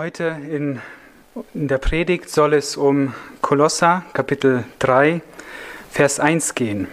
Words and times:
Heute 0.00 0.34
in, 0.48 0.80
in, 1.52 1.68
der 1.68 1.76
Predigt 1.76 2.30
soll 2.30 2.54
es 2.54 2.78
um 2.78 3.12
Kolosser 3.42 4.02
Kapitel 4.14 4.64
3, 4.78 5.20
Vers 5.90 6.18
1 6.18 6.54
gehen. 6.54 6.88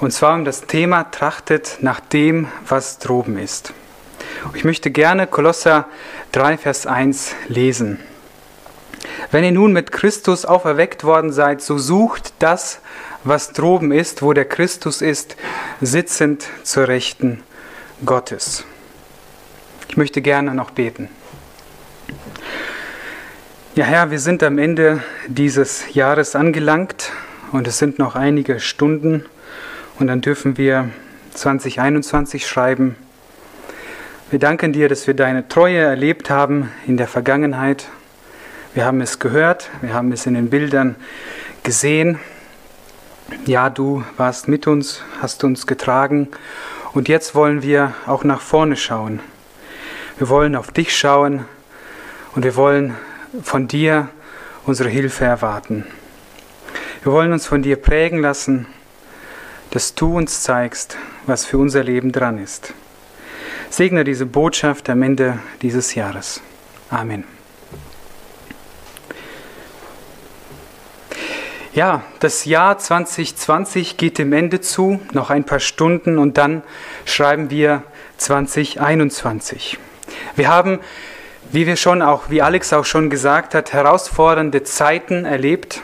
Und 0.00 0.10
zwar 0.10 0.34
um 0.34 0.44
das 0.44 0.62
Thema 0.62 1.04
Trachtet 1.12 1.78
nach 1.82 2.00
dem, 2.00 2.48
was 2.66 2.98
droben 2.98 3.38
ist. 3.38 3.72
Ich 4.54 4.64
möchte 4.64 4.90
gerne 4.90 5.28
Kolosser 5.28 5.86
3, 6.32 6.58
Vers 6.58 6.88
1 6.88 7.36
lesen. 7.46 8.00
Wenn 9.30 9.44
ihr 9.44 9.52
nun 9.52 9.72
mit 9.72 9.92
Christus 9.92 10.44
auferweckt 10.44 11.04
worden 11.04 11.30
seid, 11.30 11.62
so 11.62 11.78
sucht 11.78 12.34
das, 12.40 12.80
was 13.22 13.52
droben 13.52 13.92
ist, 13.92 14.22
wo 14.22 14.32
der 14.32 14.46
Christus 14.46 15.02
ist, 15.02 15.36
sitzend 15.80 16.48
zur 16.64 16.88
Rechten 16.88 17.44
Gottes. 18.04 18.64
Ich 19.88 19.96
möchte 19.96 20.20
gerne 20.20 20.52
noch 20.52 20.72
beten. 20.72 21.10
Ja, 23.76 23.84
Herr, 23.84 24.10
wir 24.10 24.20
sind 24.20 24.42
am 24.42 24.56
Ende 24.56 25.02
dieses 25.28 25.92
Jahres 25.92 26.34
angelangt 26.34 27.12
und 27.52 27.68
es 27.68 27.76
sind 27.76 27.98
noch 27.98 28.16
einige 28.16 28.58
Stunden 28.58 29.26
und 29.98 30.06
dann 30.06 30.22
dürfen 30.22 30.56
wir 30.56 30.88
2021 31.34 32.46
schreiben. 32.46 32.96
Wir 34.30 34.38
danken 34.38 34.72
dir, 34.72 34.88
dass 34.88 35.06
wir 35.06 35.12
deine 35.12 35.48
Treue 35.48 35.80
erlebt 35.80 36.30
haben 36.30 36.70
in 36.86 36.96
der 36.96 37.06
Vergangenheit. 37.06 37.88
Wir 38.72 38.86
haben 38.86 39.02
es 39.02 39.18
gehört, 39.18 39.68
wir 39.82 39.92
haben 39.92 40.10
es 40.10 40.24
in 40.24 40.32
den 40.32 40.48
Bildern 40.48 40.96
gesehen. 41.62 42.18
Ja, 43.44 43.68
du 43.68 44.04
warst 44.16 44.48
mit 44.48 44.66
uns, 44.66 45.02
hast 45.20 45.44
uns 45.44 45.66
getragen 45.66 46.28
und 46.94 47.10
jetzt 47.10 47.34
wollen 47.34 47.60
wir 47.60 47.92
auch 48.06 48.24
nach 48.24 48.40
vorne 48.40 48.76
schauen. 48.76 49.20
Wir 50.16 50.30
wollen 50.30 50.56
auf 50.56 50.70
dich 50.70 50.96
schauen 50.96 51.44
und 52.34 52.42
wir 52.42 52.56
wollen 52.56 52.94
von 53.42 53.68
dir 53.68 54.08
unsere 54.64 54.88
Hilfe 54.88 55.24
erwarten. 55.24 55.86
Wir 57.02 57.12
wollen 57.12 57.32
uns 57.32 57.46
von 57.46 57.62
dir 57.62 57.76
prägen 57.76 58.20
lassen, 58.20 58.66
dass 59.70 59.94
du 59.94 60.16
uns 60.16 60.42
zeigst, 60.42 60.96
was 61.26 61.44
für 61.44 61.58
unser 61.58 61.84
Leben 61.84 62.12
dran 62.12 62.38
ist. 62.38 62.74
Segne 63.70 64.04
diese 64.04 64.26
Botschaft 64.26 64.88
am 64.88 65.02
Ende 65.02 65.38
dieses 65.62 65.94
Jahres. 65.94 66.40
Amen. 66.90 67.24
Ja, 71.74 72.04
das 72.20 72.46
Jahr 72.46 72.78
2020 72.78 73.98
geht 73.98 74.16
dem 74.16 74.32
Ende 74.32 74.62
zu, 74.62 74.98
noch 75.12 75.28
ein 75.28 75.44
paar 75.44 75.60
Stunden 75.60 76.16
und 76.16 76.38
dann 76.38 76.62
schreiben 77.04 77.50
wir 77.50 77.82
2021. 78.16 79.78
Wir 80.36 80.48
haben 80.48 80.80
wie 81.52 81.66
wir 81.66 81.76
schon 81.76 82.02
auch, 82.02 82.30
wie 82.30 82.42
Alex 82.42 82.72
auch 82.72 82.84
schon 82.84 83.10
gesagt 83.10 83.54
hat, 83.54 83.72
herausfordernde 83.72 84.64
Zeiten 84.64 85.24
erlebt, 85.24 85.80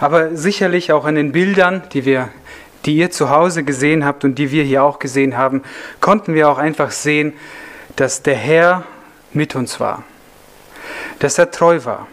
aber 0.00 0.36
sicherlich 0.36 0.92
auch 0.92 1.04
an 1.04 1.14
den 1.14 1.32
Bildern, 1.32 1.82
die 1.92 2.04
wir, 2.04 2.28
die 2.84 2.96
ihr 2.96 3.10
zu 3.10 3.30
Hause 3.30 3.64
gesehen 3.64 4.04
habt 4.04 4.24
und 4.24 4.36
die 4.36 4.50
wir 4.50 4.64
hier 4.64 4.82
auch 4.82 4.98
gesehen 4.98 5.36
haben, 5.36 5.62
konnten 6.00 6.34
wir 6.34 6.48
auch 6.48 6.58
einfach 6.58 6.90
sehen, 6.90 7.32
dass 7.96 8.22
der 8.22 8.34
Herr 8.34 8.84
mit 9.32 9.54
uns 9.54 9.80
war, 9.80 10.02
dass 11.18 11.38
er 11.38 11.50
treu 11.50 11.84
war. 11.84 12.06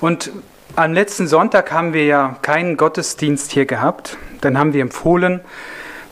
Und 0.00 0.30
am 0.76 0.92
letzten 0.92 1.26
Sonntag 1.26 1.72
haben 1.72 1.92
wir 1.92 2.04
ja 2.04 2.36
keinen 2.42 2.76
Gottesdienst 2.76 3.50
hier 3.50 3.66
gehabt. 3.66 4.16
Dann 4.40 4.56
haben 4.56 4.72
wir 4.72 4.82
empfohlen, 4.82 5.40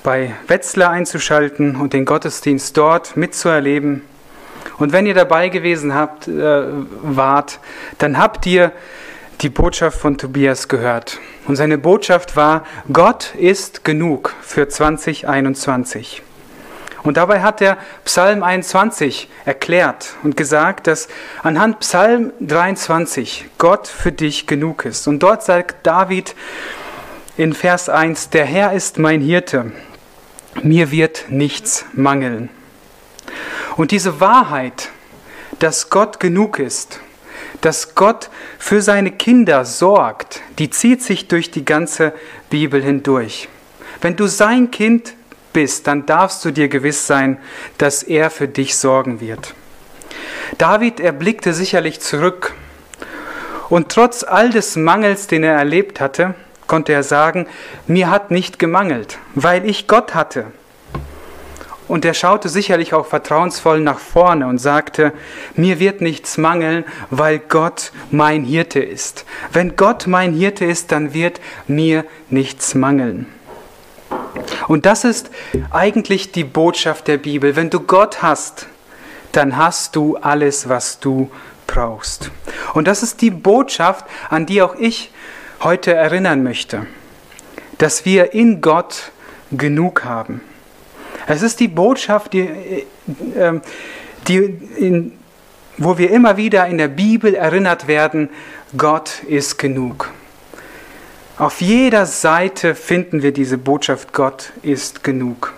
bei 0.02 0.34
Wetzlar 0.48 0.90
einzuschalten 0.90 1.76
und 1.76 1.92
den 1.92 2.04
Gottesdienst 2.04 2.76
dort 2.76 3.16
mitzuerleben. 3.16 4.02
Und 4.78 4.92
wenn 4.92 5.06
ihr 5.06 5.14
dabei 5.14 5.48
gewesen 5.48 5.94
habt, 5.94 6.28
äh, 6.28 6.64
wart, 7.02 7.60
dann 7.98 8.18
habt 8.18 8.46
ihr 8.46 8.72
die 9.40 9.48
Botschaft 9.48 9.98
von 9.98 10.18
Tobias 10.18 10.68
gehört. 10.68 11.18
Und 11.46 11.56
seine 11.56 11.78
Botschaft 11.78 12.36
war, 12.36 12.64
Gott 12.92 13.34
ist 13.34 13.84
genug 13.84 14.34
für 14.40 14.68
2021. 14.68 16.22
Und 17.02 17.18
dabei 17.18 17.42
hat 17.42 17.60
er 17.60 17.78
Psalm 18.04 18.42
21 18.42 19.28
erklärt 19.44 20.14
und 20.24 20.36
gesagt, 20.36 20.88
dass 20.88 21.06
anhand 21.42 21.78
Psalm 21.78 22.32
23 22.40 23.46
Gott 23.58 23.86
für 23.86 24.10
dich 24.10 24.48
genug 24.48 24.84
ist. 24.84 25.06
Und 25.06 25.22
dort 25.22 25.44
sagt 25.44 25.86
David 25.86 26.34
in 27.36 27.52
Vers 27.52 27.88
1, 27.88 28.30
der 28.30 28.44
Herr 28.44 28.72
ist 28.72 28.98
mein 28.98 29.20
Hirte, 29.20 29.70
mir 30.62 30.90
wird 30.90 31.26
nichts 31.28 31.84
mangeln. 31.92 32.48
Und 33.76 33.90
diese 33.90 34.20
Wahrheit, 34.20 34.90
dass 35.58 35.90
Gott 35.90 36.20
genug 36.20 36.58
ist, 36.58 37.00
dass 37.60 37.94
Gott 37.94 38.30
für 38.58 38.82
seine 38.82 39.12
Kinder 39.12 39.64
sorgt, 39.64 40.40
die 40.58 40.70
zieht 40.70 41.02
sich 41.02 41.28
durch 41.28 41.50
die 41.50 41.64
ganze 41.64 42.12
Bibel 42.50 42.82
hindurch. 42.82 43.48
Wenn 44.00 44.16
du 44.16 44.26
sein 44.26 44.70
Kind 44.70 45.14
bist, 45.52 45.86
dann 45.86 46.06
darfst 46.06 46.44
du 46.44 46.50
dir 46.50 46.68
gewiss 46.68 47.06
sein, 47.06 47.38
dass 47.78 48.02
er 48.02 48.30
für 48.30 48.48
dich 48.48 48.76
sorgen 48.76 49.20
wird. 49.20 49.54
David 50.58 51.00
erblickte 51.00 51.52
sicherlich 51.52 52.00
zurück 52.00 52.54
und 53.68 53.90
trotz 53.90 54.22
all 54.22 54.50
des 54.50 54.76
Mangels, 54.76 55.26
den 55.26 55.42
er 55.42 55.54
erlebt 55.54 56.00
hatte, 56.00 56.34
konnte 56.66 56.92
er 56.92 57.02
sagen, 57.02 57.46
mir 57.86 58.10
hat 58.10 58.30
nicht 58.30 58.58
gemangelt, 58.58 59.18
weil 59.34 59.68
ich 59.68 59.86
Gott 59.86 60.14
hatte. 60.14 60.46
Und 61.88 62.04
er 62.04 62.14
schaute 62.14 62.48
sicherlich 62.48 62.94
auch 62.94 63.06
vertrauensvoll 63.06 63.80
nach 63.80 63.98
vorne 63.98 64.46
und 64.46 64.58
sagte, 64.58 65.12
mir 65.54 65.78
wird 65.78 66.00
nichts 66.00 66.36
mangeln, 66.36 66.84
weil 67.10 67.38
Gott 67.38 67.92
mein 68.10 68.44
Hirte 68.44 68.80
ist. 68.80 69.24
Wenn 69.52 69.76
Gott 69.76 70.06
mein 70.06 70.32
Hirte 70.32 70.64
ist, 70.64 70.90
dann 70.90 71.14
wird 71.14 71.40
mir 71.68 72.04
nichts 72.28 72.74
mangeln. 72.74 73.26
Und 74.68 74.84
das 74.84 75.04
ist 75.04 75.30
eigentlich 75.70 76.32
die 76.32 76.44
Botschaft 76.44 77.06
der 77.08 77.18
Bibel. 77.18 77.56
Wenn 77.56 77.70
du 77.70 77.80
Gott 77.80 78.22
hast, 78.22 78.66
dann 79.32 79.56
hast 79.56 79.94
du 79.96 80.16
alles, 80.16 80.68
was 80.68 80.98
du 80.98 81.30
brauchst. 81.66 82.30
Und 82.74 82.88
das 82.88 83.02
ist 83.02 83.20
die 83.20 83.30
Botschaft, 83.30 84.04
an 84.28 84.46
die 84.46 84.62
auch 84.62 84.74
ich 84.76 85.12
heute 85.62 85.94
erinnern 85.94 86.42
möchte, 86.42 86.86
dass 87.78 88.04
wir 88.04 88.34
in 88.34 88.60
Gott 88.60 89.12
genug 89.52 90.04
haben. 90.04 90.40
Es 91.26 91.42
ist 91.42 91.60
die 91.60 91.68
Botschaft, 91.68 92.32
die, 92.32 92.40
äh, 92.40 92.86
ähm, 93.36 93.62
die 94.28 94.36
in, 94.36 95.12
wo 95.76 95.98
wir 95.98 96.10
immer 96.10 96.36
wieder 96.36 96.66
in 96.66 96.78
der 96.78 96.88
Bibel 96.88 97.34
erinnert 97.34 97.88
werden, 97.88 98.30
Gott 98.76 99.22
ist 99.26 99.58
genug. 99.58 100.10
Auf 101.38 101.60
jeder 101.60 102.06
Seite 102.06 102.74
finden 102.74 103.22
wir 103.22 103.32
diese 103.32 103.58
Botschaft, 103.58 104.12
Gott 104.12 104.52
ist 104.62 105.04
genug. 105.04 105.52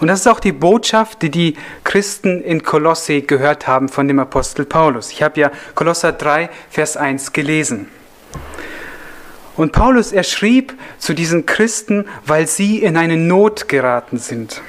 Und 0.00 0.08
das 0.08 0.20
ist 0.20 0.26
auch 0.26 0.40
die 0.40 0.52
Botschaft, 0.52 1.22
die 1.22 1.30
die 1.30 1.56
Christen 1.84 2.42
in 2.42 2.62
Kolosse 2.62 3.22
gehört 3.22 3.66
haben 3.66 3.88
von 3.88 4.08
dem 4.08 4.18
Apostel 4.18 4.66
Paulus. 4.66 5.10
Ich 5.10 5.22
habe 5.22 5.40
ja 5.40 5.50
Kolosser 5.74 6.12
3, 6.12 6.50
Vers 6.68 6.96
1 6.96 7.32
gelesen. 7.32 7.88
Und 9.56 9.72
Paulus, 9.72 10.12
er 10.12 10.24
schrieb 10.24 10.74
zu 10.98 11.14
diesen 11.14 11.46
Christen, 11.46 12.06
weil 12.26 12.46
sie 12.46 12.82
in 12.82 12.96
eine 12.96 13.16
Not 13.16 13.68
geraten 13.68 14.18
sind. 14.18 14.60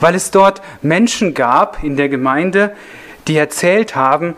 Weil 0.00 0.14
es 0.14 0.30
dort 0.30 0.62
Menschen 0.82 1.34
gab 1.34 1.82
in 1.84 1.96
der 1.96 2.08
Gemeinde, 2.08 2.74
die 3.28 3.36
erzählt 3.36 3.94
haben, 3.94 4.34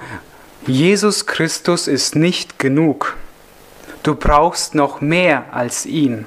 Jesus 0.66 1.26
Christus 1.26 1.88
ist 1.88 2.16
nicht 2.16 2.58
genug. 2.58 3.16
Du 4.02 4.14
brauchst 4.14 4.74
noch 4.74 5.00
mehr 5.00 5.46
als 5.52 5.86
ihn. 5.86 6.26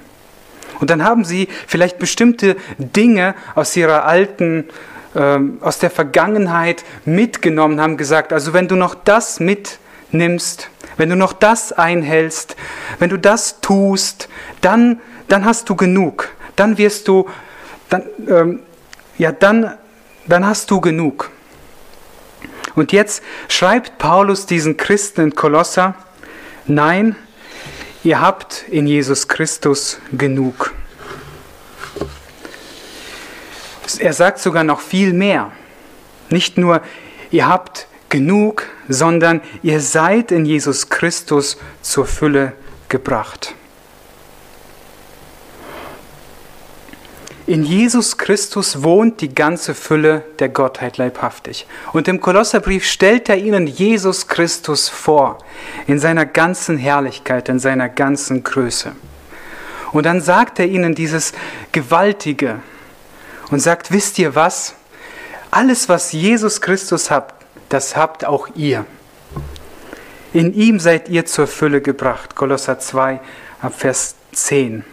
Und 0.79 0.89
dann 0.89 1.03
haben 1.03 1.25
sie 1.25 1.47
vielleicht 1.67 1.99
bestimmte 1.99 2.55
Dinge 2.77 3.35
aus 3.55 3.75
ihrer 3.75 4.05
alten, 4.05 4.65
äh, 5.15 5.39
aus 5.61 5.79
der 5.79 5.89
Vergangenheit 5.89 6.83
mitgenommen, 7.05 7.81
haben 7.81 7.97
gesagt, 7.97 8.33
also 8.33 8.53
wenn 8.53 8.67
du 8.67 8.75
noch 8.75 8.95
das 8.95 9.39
mitnimmst, 9.39 10.69
wenn 10.97 11.09
du 11.09 11.15
noch 11.15 11.33
das 11.33 11.71
einhältst, 11.71 12.55
wenn 12.99 13.09
du 13.09 13.17
das 13.17 13.61
tust, 13.61 14.29
dann, 14.61 14.99
dann 15.27 15.45
hast 15.45 15.69
du 15.69 15.75
genug. 15.75 16.29
Dann 16.55 16.77
wirst 16.77 17.07
du, 17.07 17.29
dann, 17.89 18.03
ähm, 18.27 18.59
ja, 19.17 19.31
dann, 19.31 19.77
dann 20.27 20.45
hast 20.45 20.71
du 20.71 20.81
genug. 20.81 21.29
Und 22.75 22.91
jetzt 22.91 23.23
schreibt 23.47 23.97
Paulus 23.97 24.45
diesen 24.45 24.77
Christen 24.77 25.21
in 25.21 25.35
Kolosser, 25.35 25.95
nein, 26.65 27.15
ihr 28.03 28.21
habt 28.21 28.65
in 28.69 28.87
Jesus 28.87 29.27
Christus 29.27 29.99
genug. 30.11 30.73
Er 33.99 34.13
sagt 34.13 34.39
sogar 34.39 34.63
noch 34.63 34.81
viel 34.81 35.13
mehr. 35.13 35.51
Nicht 36.29 36.57
nur, 36.57 36.81
ihr 37.31 37.47
habt 37.47 37.87
genug, 38.09 38.63
sondern 38.87 39.41
ihr 39.63 39.81
seid 39.81 40.31
in 40.31 40.45
Jesus 40.45 40.89
Christus 40.89 41.57
zur 41.81 42.05
Fülle 42.05 42.53
gebracht. 42.89 43.55
In 47.47 47.63
Jesus 47.63 48.17
Christus 48.17 48.83
wohnt 48.83 49.21
die 49.21 49.33
ganze 49.33 49.73
Fülle 49.73 50.25
der 50.39 50.49
Gottheit 50.49 50.97
leibhaftig. 50.97 51.65
Und 51.93 52.09
im 52.09 52.19
Kolosserbrief 52.19 52.85
stellt 52.85 53.29
er 53.29 53.37
ihnen 53.37 53.67
Jesus 53.67 54.27
Christus 54.27 54.89
vor, 54.89 55.37
in 55.87 55.97
seiner 55.97 56.25
ganzen 56.25 56.77
Herrlichkeit, 56.77 57.47
in 57.47 57.59
seiner 57.59 57.87
ganzen 57.87 58.43
Größe. 58.43 58.91
Und 59.93 60.05
dann 60.05 60.19
sagt 60.19 60.59
er 60.59 60.65
ihnen 60.65 60.93
dieses 60.93 61.31
Gewaltige 61.71 62.59
und 63.49 63.61
sagt, 63.61 63.91
wisst 63.91 64.19
ihr 64.19 64.35
was? 64.35 64.75
Alles, 65.49 65.87
was 65.87 66.11
Jesus 66.11 66.59
Christus 66.59 67.09
habt, 67.09 67.36
das 67.69 67.95
habt 67.95 68.25
auch 68.25 68.47
ihr. 68.55 68.85
In 70.33 70.53
ihm 70.53 70.79
seid 70.79 71.09
ihr 71.09 71.25
zur 71.25 71.47
Fülle 71.47 71.81
gebracht. 71.81 72.35
Kolosser 72.35 72.79
2 72.79 73.19
ab 73.61 73.73
Vers 73.75 74.15
10. 74.33 74.83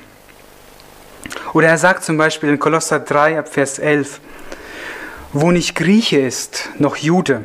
Oder 1.52 1.68
er 1.68 1.78
sagt 1.78 2.04
zum 2.04 2.16
Beispiel 2.16 2.50
in 2.50 2.58
Kolosser 2.58 3.00
3 3.00 3.38
ab 3.38 3.48
Vers 3.48 3.78
11, 3.78 4.20
wo 5.32 5.50
nicht 5.50 5.74
Grieche 5.74 6.18
ist, 6.18 6.70
noch 6.78 6.96
Jude, 6.96 7.44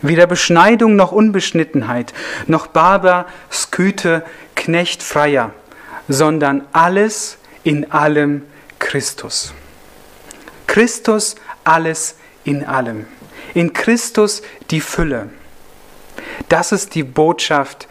weder 0.00 0.26
Beschneidung 0.26 0.96
noch 0.96 1.12
Unbeschnittenheit, 1.12 2.12
noch 2.46 2.66
Barber, 2.66 3.26
Skythe, 3.50 4.24
Knecht, 4.56 5.02
Freier, 5.02 5.52
sondern 6.08 6.66
alles 6.72 7.38
in 7.62 7.92
allem 7.92 8.42
Christus. 8.78 9.54
Christus 10.66 11.36
alles 11.64 12.16
in 12.44 12.64
allem. 12.64 13.06
In 13.54 13.72
Christus 13.72 14.42
die 14.70 14.80
Fülle. 14.80 15.30
Das 16.48 16.72
ist 16.72 16.94
die 16.94 17.02
Botschaft, 17.02 17.88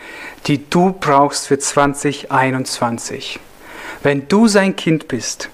die 0.48 0.70
du 0.70 0.94
brauchst 1.00 1.48
für 1.48 1.60
2021. 1.60 3.40
Wenn 4.04 4.28
du 4.28 4.48
sein 4.48 4.76
Kind 4.76 5.08
bist, 5.08 5.50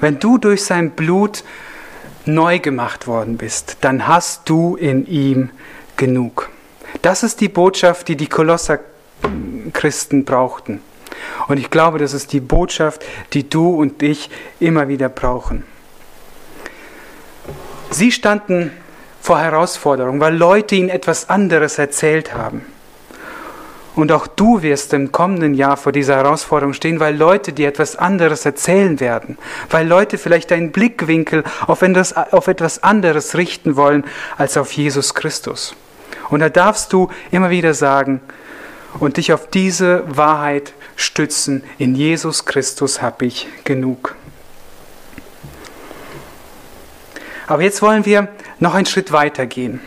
wenn 0.00 0.18
du 0.18 0.38
durch 0.38 0.64
sein 0.64 0.90
Blut 0.90 1.44
neu 2.26 2.58
gemacht 2.58 3.06
worden 3.06 3.38
bist, 3.38 3.78
dann 3.80 4.06
hast 4.06 4.48
du 4.48 4.76
in 4.76 5.06
ihm 5.06 5.50
genug. 5.96 6.50
Das 7.02 7.22
ist 7.22 7.40
die 7.40 7.48
Botschaft, 7.48 8.08
die 8.08 8.16
die 8.16 8.26
Kolosser 8.26 8.80
Christen 9.72 10.24
brauchten. 10.24 10.80
Und 11.48 11.58
ich 11.58 11.70
glaube, 11.70 11.98
das 11.98 12.12
ist 12.12 12.32
die 12.32 12.40
Botschaft, 12.40 13.04
die 13.32 13.48
du 13.48 13.74
und 13.74 14.02
ich 14.02 14.30
immer 14.60 14.88
wieder 14.88 15.08
brauchen. 15.08 15.64
Sie 17.90 18.12
standen 18.12 18.70
vor 19.28 19.40
Herausforderungen, 19.40 20.22
weil 20.22 20.34
Leute 20.34 20.74
ihnen 20.74 20.88
etwas 20.88 21.28
anderes 21.28 21.78
erzählt 21.78 22.32
haben. 22.32 22.64
Und 23.94 24.10
auch 24.10 24.26
du 24.26 24.62
wirst 24.62 24.94
im 24.94 25.12
kommenden 25.12 25.52
Jahr 25.52 25.76
vor 25.76 25.92
dieser 25.92 26.16
Herausforderung 26.16 26.72
stehen, 26.72 26.98
weil 26.98 27.14
Leute 27.14 27.52
dir 27.52 27.68
etwas 27.68 27.94
anderes 27.96 28.46
erzählen 28.46 29.00
werden, 29.00 29.36
weil 29.68 29.86
Leute 29.86 30.16
vielleicht 30.16 30.50
deinen 30.50 30.72
Blickwinkel 30.72 31.44
auf 31.66 31.82
etwas, 31.82 32.16
auf 32.16 32.46
etwas 32.46 32.82
anderes 32.82 33.36
richten 33.36 33.76
wollen 33.76 34.04
als 34.38 34.56
auf 34.56 34.72
Jesus 34.72 35.14
Christus. 35.14 35.76
Und 36.30 36.40
da 36.40 36.48
darfst 36.48 36.94
du 36.94 37.10
immer 37.30 37.50
wieder 37.50 37.74
sagen 37.74 38.22
und 38.98 39.18
dich 39.18 39.34
auf 39.34 39.46
diese 39.50 40.04
Wahrheit 40.08 40.72
stützen, 40.96 41.64
in 41.76 41.94
Jesus 41.94 42.46
Christus 42.46 43.02
habe 43.02 43.26
ich 43.26 43.46
genug. 43.64 44.16
Aber 47.48 47.62
jetzt 47.62 47.80
wollen 47.80 48.04
wir 48.04 48.28
noch 48.60 48.74
einen 48.74 48.86
Schritt 48.86 49.10
weiter 49.10 49.46
gehen. 49.46 49.80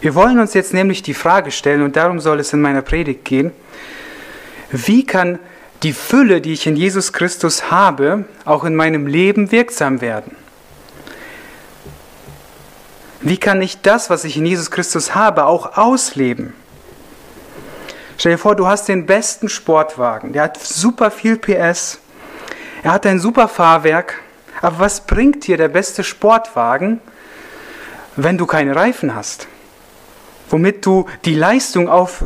Wir 0.00 0.14
wollen 0.14 0.40
uns 0.40 0.54
jetzt 0.54 0.72
nämlich 0.72 1.02
die 1.02 1.14
Frage 1.14 1.50
stellen, 1.50 1.82
und 1.82 1.96
darum 1.96 2.18
soll 2.18 2.40
es 2.40 2.52
in 2.52 2.62
meiner 2.62 2.82
Predigt 2.82 3.24
gehen, 3.24 3.52
wie 4.70 5.04
kann 5.04 5.38
die 5.82 5.92
Fülle, 5.92 6.40
die 6.40 6.54
ich 6.54 6.66
in 6.66 6.76
Jesus 6.76 7.12
Christus 7.12 7.70
habe, 7.70 8.24
auch 8.46 8.64
in 8.64 8.74
meinem 8.74 9.06
Leben 9.06 9.52
wirksam 9.52 10.00
werden? 10.00 10.34
Wie 13.20 13.36
kann 13.36 13.60
ich 13.60 13.82
das, 13.82 14.08
was 14.08 14.24
ich 14.24 14.38
in 14.38 14.46
Jesus 14.46 14.70
Christus 14.70 15.14
habe, 15.14 15.44
auch 15.44 15.76
ausleben? 15.76 16.54
Stell 18.16 18.32
dir 18.32 18.38
vor, 18.38 18.56
du 18.56 18.66
hast 18.66 18.88
den 18.88 19.04
besten 19.04 19.50
Sportwagen, 19.50 20.32
der 20.32 20.44
hat 20.44 20.58
super 20.58 21.10
viel 21.10 21.36
PS, 21.36 21.98
er 22.82 22.92
hat 22.92 23.04
ein 23.04 23.20
super 23.20 23.48
Fahrwerk, 23.48 24.23
aber 24.64 24.78
was 24.78 25.02
bringt 25.02 25.46
dir 25.46 25.58
der 25.58 25.68
beste 25.68 26.02
Sportwagen, 26.02 27.00
wenn 28.16 28.38
du 28.38 28.46
keine 28.46 28.74
Reifen 28.74 29.14
hast? 29.14 29.46
Womit 30.48 30.86
du 30.86 31.06
die 31.26 31.34
Leistung 31.34 31.88
auf, 31.90 32.24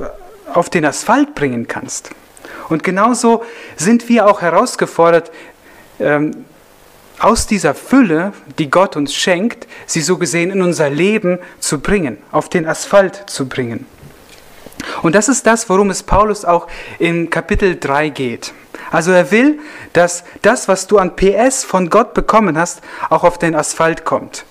auf 0.54 0.70
den 0.70 0.84
Asphalt 0.84 1.34
bringen 1.34 1.66
kannst. 1.66 2.10
Und 2.68 2.84
genauso 2.84 3.42
sind 3.76 4.08
wir 4.08 4.28
auch 4.28 4.40
herausgefordert, 4.40 5.32
ähm, 5.98 6.44
aus 7.18 7.48
dieser 7.48 7.74
Fülle, 7.74 8.32
die 8.58 8.70
Gott 8.70 8.94
uns 8.94 9.14
schenkt, 9.14 9.66
sie 9.86 10.00
so 10.00 10.16
gesehen 10.16 10.52
in 10.52 10.62
unser 10.62 10.90
Leben 10.90 11.40
zu 11.58 11.80
bringen, 11.80 12.18
auf 12.30 12.48
den 12.48 12.68
Asphalt 12.68 13.24
zu 13.26 13.48
bringen. 13.48 13.86
Und 15.02 15.14
das 15.14 15.28
ist 15.28 15.46
das, 15.46 15.68
worum 15.68 15.90
es 15.90 16.02
Paulus 16.02 16.44
auch 16.44 16.66
in 16.98 17.30
Kapitel 17.30 17.78
3 17.78 18.08
geht. 18.10 18.52
Also 18.90 19.12
er 19.12 19.30
will, 19.30 19.58
dass 19.92 20.24
das, 20.42 20.68
was 20.68 20.86
du 20.86 20.98
an 20.98 21.16
PS 21.16 21.64
von 21.64 21.90
Gott 21.90 22.14
bekommen 22.14 22.56
hast, 22.58 22.80
auch 23.10 23.24
auf 23.24 23.38
den 23.38 23.54
Asphalt 23.54 24.04
kommt. 24.04 24.44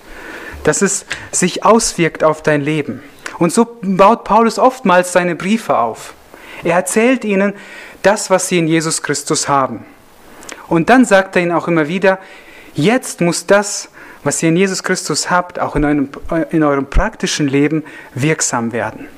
Dass 0.64 0.82
es 0.82 1.06
sich 1.32 1.64
auswirkt 1.64 2.24
auf 2.24 2.42
dein 2.42 2.60
Leben. 2.60 3.02
Und 3.38 3.52
so 3.52 3.78
baut 3.82 4.24
Paulus 4.24 4.58
oftmals 4.58 5.12
seine 5.12 5.34
Briefe 5.34 5.78
auf. 5.78 6.14
Er 6.64 6.76
erzählt 6.76 7.24
ihnen 7.24 7.54
das, 8.02 8.30
was 8.30 8.48
sie 8.48 8.58
in 8.58 8.68
Jesus 8.68 9.02
Christus 9.02 9.48
haben. 9.48 9.84
Und 10.66 10.90
dann 10.90 11.04
sagt 11.04 11.36
er 11.36 11.42
ihnen 11.42 11.52
auch 11.52 11.68
immer 11.68 11.88
wieder, 11.88 12.18
jetzt 12.74 13.20
muss 13.20 13.46
das, 13.46 13.88
was 14.24 14.42
ihr 14.42 14.50
in 14.50 14.56
Jesus 14.56 14.82
Christus 14.82 15.30
habt, 15.30 15.58
auch 15.58 15.76
in 15.76 15.84
eurem, 15.84 16.08
in 16.50 16.62
eurem 16.62 16.86
praktischen 16.86 17.48
Leben 17.48 17.84
wirksam 18.14 18.72
werden. 18.72 19.08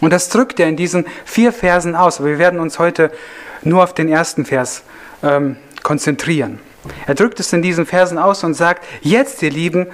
Und 0.00 0.12
das 0.12 0.28
drückt 0.28 0.60
er 0.60 0.68
in 0.68 0.76
diesen 0.76 1.06
vier 1.24 1.52
Versen 1.52 1.94
aus. 1.94 2.18
Aber 2.18 2.28
wir 2.28 2.38
werden 2.38 2.60
uns 2.60 2.78
heute 2.78 3.10
nur 3.62 3.82
auf 3.82 3.94
den 3.94 4.08
ersten 4.08 4.44
Vers 4.44 4.82
ähm, 5.22 5.56
konzentrieren. 5.82 6.58
Er 7.06 7.14
drückt 7.14 7.40
es 7.40 7.52
in 7.52 7.62
diesen 7.62 7.86
Versen 7.86 8.18
aus 8.18 8.44
und 8.44 8.54
sagt, 8.54 8.84
jetzt 9.00 9.42
ihr 9.42 9.50
Lieben, 9.50 9.86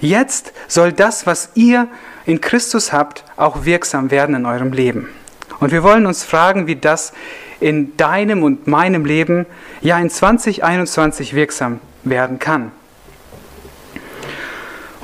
jetzt 0.00 0.52
soll 0.68 0.92
das, 0.92 1.26
was 1.26 1.50
ihr 1.54 1.88
in 2.26 2.40
Christus 2.40 2.92
habt, 2.92 3.24
auch 3.36 3.64
wirksam 3.64 4.10
werden 4.10 4.34
in 4.34 4.46
eurem 4.46 4.72
Leben. 4.72 5.08
Und 5.60 5.72
wir 5.72 5.82
wollen 5.82 6.06
uns 6.06 6.24
fragen, 6.24 6.66
wie 6.66 6.76
das 6.76 7.12
in 7.60 7.96
deinem 7.96 8.42
und 8.42 8.66
meinem 8.66 9.04
Leben 9.04 9.46
ja 9.80 9.98
in 9.98 10.10
2021 10.10 11.34
wirksam 11.34 11.80
werden 12.02 12.38
kann. 12.38 12.72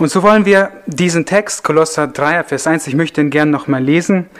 Und 0.01 0.09
so 0.11 0.23
wollen 0.23 0.47
wir 0.47 0.73
diesen 0.87 1.27
Text, 1.27 1.63
Kolosser 1.63 2.07
3, 2.07 2.45
Vers 2.45 2.67
1, 2.67 2.87
ich 2.87 2.95
möchte 2.95 3.21
ihn 3.21 3.29
gerne 3.29 3.51
nochmal 3.51 3.85
lesen, 3.85 4.31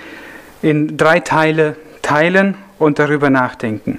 in 0.63 0.97
drei 0.97 1.21
Teile 1.21 1.77
teilen 2.01 2.57
und 2.79 2.99
darüber 2.99 3.29
nachdenken. 3.29 3.99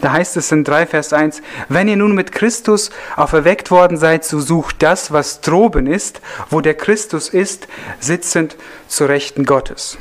Da 0.00 0.12
heißt 0.12 0.36
es 0.36 0.52
in 0.52 0.62
3 0.62 0.86
Vers 0.86 1.12
1, 1.12 1.42
wenn 1.68 1.88
ihr 1.88 1.96
nun 1.96 2.14
mit 2.14 2.30
Christus 2.30 2.90
auferweckt 3.16 3.72
worden 3.72 3.96
seid, 3.96 4.24
so 4.24 4.38
sucht 4.38 4.84
das, 4.84 5.10
was 5.10 5.40
droben 5.40 5.88
ist, 5.88 6.20
wo 6.48 6.60
der 6.60 6.74
Christus 6.74 7.28
ist, 7.28 7.66
sitzend 7.98 8.54
zur 8.86 9.08
Rechten 9.08 9.44
Gottes. 9.44 9.98